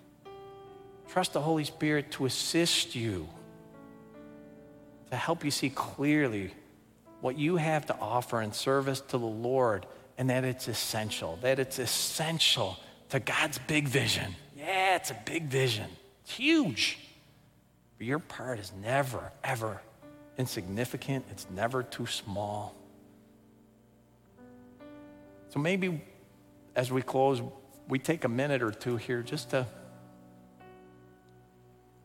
Trust 1.11 1.33
the 1.33 1.41
Holy 1.41 1.63
Spirit 1.63 2.11
to 2.11 2.25
assist 2.25 2.95
you, 2.95 3.27
to 5.09 5.15
help 5.15 5.43
you 5.43 5.49
see 5.49 5.69
clearly 5.69 6.53
what 7.21 7.37
you 7.37 7.57
have 7.57 7.87
to 7.87 7.97
offer 7.99 8.41
in 8.41 8.53
service 8.53 9.01
to 9.01 9.17
the 9.17 9.25
Lord, 9.25 9.87
and 10.17 10.29
that 10.29 10.43
it's 10.43 10.67
essential, 10.67 11.39
that 11.41 11.57
it's 11.57 11.79
essential 11.79 12.77
to 13.09 13.19
God's 13.19 13.57
big 13.57 13.87
vision. 13.87 14.35
Yeah, 14.55 14.95
it's 14.95 15.09
a 15.09 15.17
big 15.25 15.45
vision, 15.45 15.87
it's 16.23 16.33
huge. 16.33 16.99
But 17.97 18.05
your 18.05 18.19
part 18.19 18.59
is 18.59 18.71
never, 18.81 19.31
ever 19.43 19.81
insignificant, 20.37 21.25
it's 21.31 21.47
never 21.49 21.81
too 21.83 22.05
small. 22.05 22.75
So 25.49 25.59
maybe 25.59 26.01
as 26.75 26.91
we 26.91 27.01
close, 27.01 27.41
we 27.87 27.97
take 27.97 28.23
a 28.23 28.29
minute 28.29 28.61
or 28.61 28.71
two 28.71 28.97
here 28.97 29.23
just 29.23 29.49
to 29.49 29.65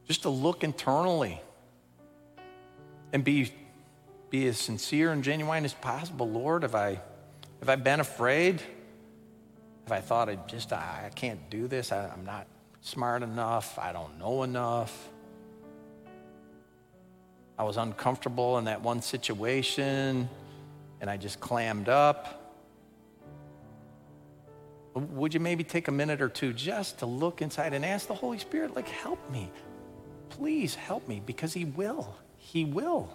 just 0.07 0.23
to 0.23 0.29
look 0.29 0.65
internally 0.65 1.41
and 3.13 3.25
be, 3.25 3.53
be 4.31 4.47
as 4.49 4.59
sincere 4.59 5.13
and 5.13 5.25
genuine 5.25 5.65
as 5.65 5.75
possible. 5.75 6.29
Lord, 6.29 6.63
have 6.63 6.75
I, 6.75 7.01
have 7.61 7.69
I 7.69 7.77
been 7.77 8.01
afraid? 8.01 8.63
Have 9.85 9.93
I 9.93 10.01
thought 10.01 10.29
I 10.29 10.37
just, 10.47 10.73
I, 10.73 11.05
I 11.07 11.09
can't 11.11 11.49
do 11.51 11.69
this? 11.69 11.93
I, 11.93 12.09
I'm 12.09 12.25
not 12.25 12.47
smart 12.81 13.23
enough. 13.23 13.79
I 13.79 13.93
don't 13.93 14.19
know 14.19 14.43
enough. 14.43 15.11
I 17.59 17.63
was 17.63 17.77
uncomfortable 17.77 18.59
in 18.59 18.65
that 18.65 18.83
one 18.83 19.01
situation 19.01 20.29
and 21.01 21.11
I 21.11 21.17
just 21.17 21.41
clammed 21.41 21.89
up. 21.89 22.41
Would 24.95 25.35
you 25.35 25.41
maybe 25.41 25.65
take 25.65 25.89
a 25.89 25.93
minute 25.93 26.21
or 26.23 26.29
two 26.29 26.53
just 26.53 26.99
to 27.01 27.07
look 27.07 27.43
inside 27.43 27.73
and 27.75 27.85
ask 27.85 28.07
the 28.07 28.15
Holy 28.15 28.39
Spirit, 28.39 28.77
like, 28.77 28.89
help 28.89 29.19
me? 29.31 29.51
Please 30.39 30.75
help 30.75 31.07
me 31.07 31.23
because 31.25 31.53
He 31.53 31.65
will. 31.65 32.17
He 32.37 32.65
will. 32.65 33.09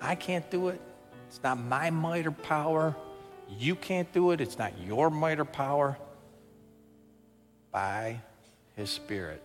I 0.00 0.16
can't 0.16 0.50
do 0.50 0.68
it. 0.68 0.80
It's 1.28 1.40
not 1.42 1.58
my 1.58 1.90
might 1.90 2.26
or 2.26 2.32
power. 2.32 2.96
You 3.48 3.76
can't 3.76 4.12
do 4.12 4.32
it. 4.32 4.40
It's 4.40 4.58
not 4.58 4.72
your 4.84 5.10
might 5.10 5.38
or 5.38 5.44
power. 5.44 5.96
By 7.70 8.20
His 8.74 8.90
Spirit. 8.90 9.42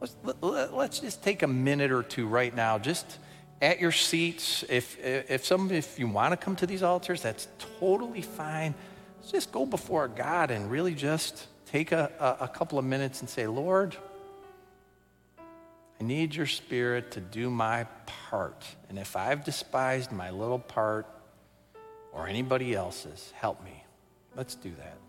Let's, 0.00 0.16
let, 0.40 0.72
us 0.72 0.98
just 0.98 1.22
take 1.22 1.42
a 1.42 1.48
minute 1.48 1.92
or 1.92 2.02
two 2.02 2.26
right 2.26 2.54
now, 2.54 2.78
just 2.78 3.18
at 3.62 3.80
your 3.80 3.92
seats. 3.92 4.64
If, 4.68 4.98
if, 5.04 5.44
some, 5.44 5.70
if 5.70 6.00
you 6.00 6.08
want 6.08 6.32
to 6.32 6.36
come 6.36 6.56
to 6.56 6.66
these 6.66 6.82
altars, 6.82 7.22
that's 7.22 7.46
totally 7.78 8.22
fine. 8.22 8.74
Let's 9.18 9.30
just 9.30 9.52
go 9.52 9.66
before 9.66 10.08
God 10.08 10.50
and 10.50 10.68
really 10.70 10.94
just 10.94 11.46
take 11.66 11.92
a, 11.92 12.10
a, 12.18 12.44
a 12.44 12.48
couple 12.48 12.78
of 12.78 12.84
minutes 12.84 13.20
and 13.20 13.28
say, 13.28 13.46
Lord, 13.46 13.96
I 16.00 16.04
need 16.04 16.34
your 16.34 16.46
spirit 16.46 17.10
to 17.12 17.20
do 17.20 17.50
my 17.50 17.84
part. 18.06 18.64
And 18.88 18.98
if 18.98 19.16
I've 19.16 19.44
despised 19.44 20.10
my 20.10 20.30
little 20.30 20.58
part 20.58 21.06
or 22.12 22.26
anybody 22.26 22.74
else's, 22.74 23.32
help 23.36 23.62
me. 23.62 23.84
Let's 24.34 24.54
do 24.54 24.70
that. 24.78 24.99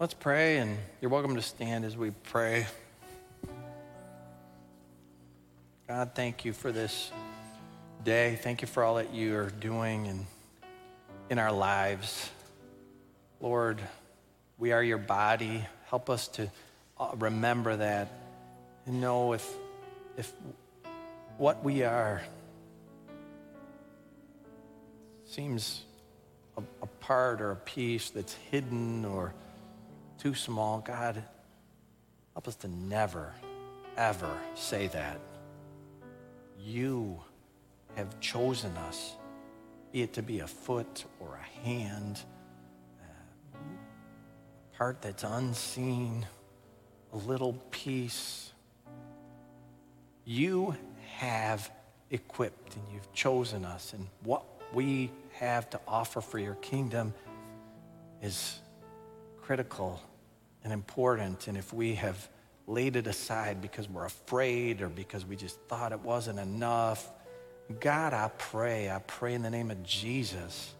Let's 0.00 0.12
pray, 0.12 0.58
and 0.58 0.76
you're 1.00 1.10
welcome 1.12 1.36
to 1.36 1.42
stand 1.42 1.84
as 1.84 1.96
we 1.96 2.10
pray. 2.10 2.66
God, 5.86 6.10
thank 6.16 6.44
you 6.44 6.52
for 6.52 6.72
this 6.72 7.12
day. 8.02 8.34
Thank 8.42 8.60
you 8.60 8.66
for 8.66 8.82
all 8.82 8.96
that 8.96 9.14
you 9.14 9.36
are 9.36 9.50
doing 9.50 10.06
in, 10.06 10.26
in 11.30 11.38
our 11.38 11.52
lives. 11.52 12.28
Lord, 13.40 13.80
we 14.58 14.72
are 14.72 14.82
your 14.82 14.98
body. 14.98 15.64
Help 15.86 16.10
us 16.10 16.26
to 16.26 16.50
uh, 16.98 17.12
remember 17.16 17.76
that 17.76 18.10
and 18.86 19.00
know 19.00 19.32
if, 19.32 19.48
if 20.16 20.32
what 21.38 21.62
we 21.62 21.84
are 21.84 22.20
seems 25.24 25.82
a, 26.58 26.62
a 26.82 26.86
part 26.98 27.40
or 27.40 27.52
a 27.52 27.56
piece 27.56 28.10
that's 28.10 28.34
hidden 28.50 29.04
or 29.04 29.32
too 30.24 30.34
small. 30.34 30.78
God, 30.78 31.22
help 32.32 32.48
us 32.48 32.54
to 32.56 32.68
never, 32.68 33.34
ever 33.98 34.38
say 34.54 34.86
that. 34.86 35.20
You 36.58 37.20
have 37.94 38.18
chosen 38.20 38.74
us, 38.78 39.16
be 39.92 40.00
it 40.00 40.14
to 40.14 40.22
be 40.22 40.40
a 40.40 40.46
foot 40.46 41.04
or 41.20 41.38
a 41.38 41.66
hand, 41.66 42.20
a 43.52 44.78
part 44.78 45.02
that's 45.02 45.24
unseen, 45.24 46.26
a 47.12 47.18
little 47.18 47.52
piece. 47.70 48.50
You 50.24 50.74
have 51.18 51.70
equipped 52.10 52.76
and 52.76 52.84
you've 52.94 53.12
chosen 53.12 53.66
us, 53.66 53.92
and 53.92 54.06
what 54.22 54.46
we 54.72 55.10
have 55.34 55.68
to 55.68 55.80
offer 55.86 56.22
for 56.22 56.38
your 56.38 56.54
kingdom 56.54 57.12
is 58.22 58.60
critical 59.42 60.00
and 60.64 60.72
important. 60.72 61.46
And 61.46 61.56
if 61.56 61.72
we 61.72 61.94
have 61.94 62.28
laid 62.66 62.96
it 62.96 63.06
aside 63.06 63.60
because 63.60 63.88
we're 63.88 64.06
afraid 64.06 64.80
or 64.80 64.88
because 64.88 65.24
we 65.24 65.36
just 65.36 65.60
thought 65.68 65.92
it 65.92 66.00
wasn't 66.00 66.38
enough, 66.38 67.10
God, 67.80 68.12
I 68.12 68.30
pray, 68.36 68.90
I 68.90 68.98
pray 68.98 69.34
in 69.34 69.42
the 69.42 69.50
name 69.50 69.70
of 69.70 69.82
Jesus 69.82 70.74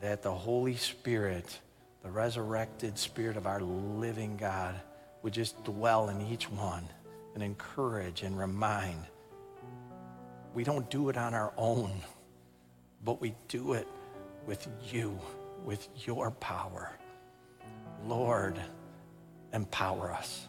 that 0.00 0.22
the 0.22 0.32
Holy 0.32 0.76
Spirit, 0.76 1.58
the 2.02 2.10
resurrected 2.10 2.98
Spirit 2.98 3.36
of 3.36 3.46
our 3.46 3.60
living 3.60 4.36
God, 4.36 4.80
would 5.22 5.32
just 5.32 5.62
dwell 5.64 6.08
in 6.08 6.20
each 6.20 6.50
one 6.50 6.86
and 7.34 7.42
encourage 7.42 8.22
and 8.22 8.38
remind. 8.38 9.04
We 10.54 10.64
don't 10.64 10.88
do 10.90 11.08
it 11.08 11.16
on 11.16 11.34
our 11.34 11.52
own, 11.56 11.90
but 13.04 13.20
we 13.20 13.34
do 13.48 13.72
it 13.74 13.88
with 14.46 14.66
you, 14.92 15.18
with 15.64 15.88
your 16.06 16.30
power. 16.30 16.92
Lord, 18.06 18.60
empower 19.52 20.12
us. 20.12 20.46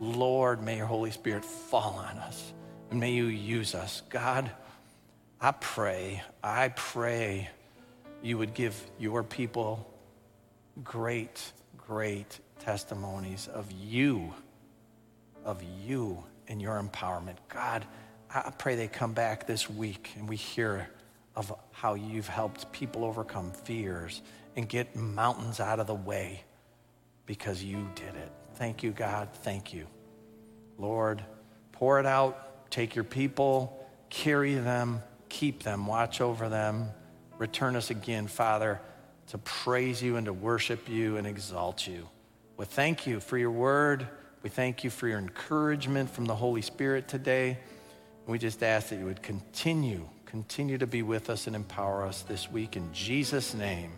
Lord, 0.00 0.62
may 0.62 0.76
your 0.76 0.86
Holy 0.86 1.10
Spirit 1.10 1.44
fall 1.44 1.94
on 1.94 2.18
us 2.18 2.52
and 2.90 3.00
may 3.00 3.12
you 3.12 3.24
use 3.24 3.74
us. 3.74 4.02
God, 4.08 4.50
I 5.40 5.52
pray, 5.52 6.22
I 6.42 6.68
pray 6.68 7.48
you 8.22 8.38
would 8.38 8.54
give 8.54 8.80
your 8.98 9.22
people 9.22 9.90
great, 10.82 11.52
great 11.76 12.40
testimonies 12.58 13.48
of 13.48 13.70
you, 13.72 14.34
of 15.44 15.62
you 15.84 16.22
and 16.48 16.60
your 16.60 16.80
empowerment. 16.80 17.36
God, 17.48 17.84
I 18.34 18.50
pray 18.50 18.74
they 18.74 18.88
come 18.88 19.12
back 19.12 19.46
this 19.46 19.70
week 19.70 20.10
and 20.16 20.28
we 20.28 20.36
hear 20.36 20.88
of 21.34 21.54
how 21.72 21.94
you've 21.94 22.28
helped 22.28 22.72
people 22.72 23.04
overcome 23.04 23.52
fears 23.52 24.22
and 24.56 24.68
get 24.68 24.96
mountains 24.96 25.60
out 25.60 25.80
of 25.80 25.86
the 25.86 25.94
way 25.94 26.42
because 27.26 27.62
you 27.62 27.88
did 27.94 28.14
it. 28.14 28.32
Thank 28.54 28.82
you, 28.82 28.92
God. 28.92 29.28
Thank 29.42 29.74
you. 29.74 29.86
Lord, 30.78 31.22
pour 31.72 32.00
it 32.00 32.06
out. 32.06 32.70
Take 32.70 32.94
your 32.94 33.04
people, 33.04 33.86
carry 34.10 34.54
them, 34.54 35.02
keep 35.28 35.62
them, 35.62 35.86
watch 35.86 36.20
over 36.20 36.48
them. 36.48 36.90
Return 37.38 37.76
us 37.76 37.90
again, 37.90 38.26
Father, 38.26 38.80
to 39.28 39.38
praise 39.38 40.02
you 40.02 40.16
and 40.16 40.26
to 40.26 40.32
worship 40.32 40.88
you 40.88 41.16
and 41.16 41.26
exalt 41.26 41.86
you. 41.86 42.08
We 42.56 42.64
thank 42.64 43.06
you 43.06 43.20
for 43.20 43.36
your 43.36 43.50
word. 43.50 44.06
We 44.42 44.48
thank 44.48 44.84
you 44.84 44.90
for 44.90 45.08
your 45.08 45.18
encouragement 45.18 46.10
from 46.10 46.24
the 46.24 46.34
Holy 46.34 46.62
Spirit 46.62 47.08
today. 47.08 47.58
We 48.26 48.38
just 48.38 48.62
ask 48.62 48.88
that 48.88 48.98
you 48.98 49.04
would 49.04 49.22
continue, 49.22 50.08
continue 50.24 50.78
to 50.78 50.86
be 50.86 51.02
with 51.02 51.30
us 51.30 51.46
and 51.46 51.54
empower 51.54 52.04
us 52.04 52.22
this 52.22 52.50
week 52.50 52.76
in 52.76 52.92
Jesus' 52.92 53.54
name. 53.54 53.92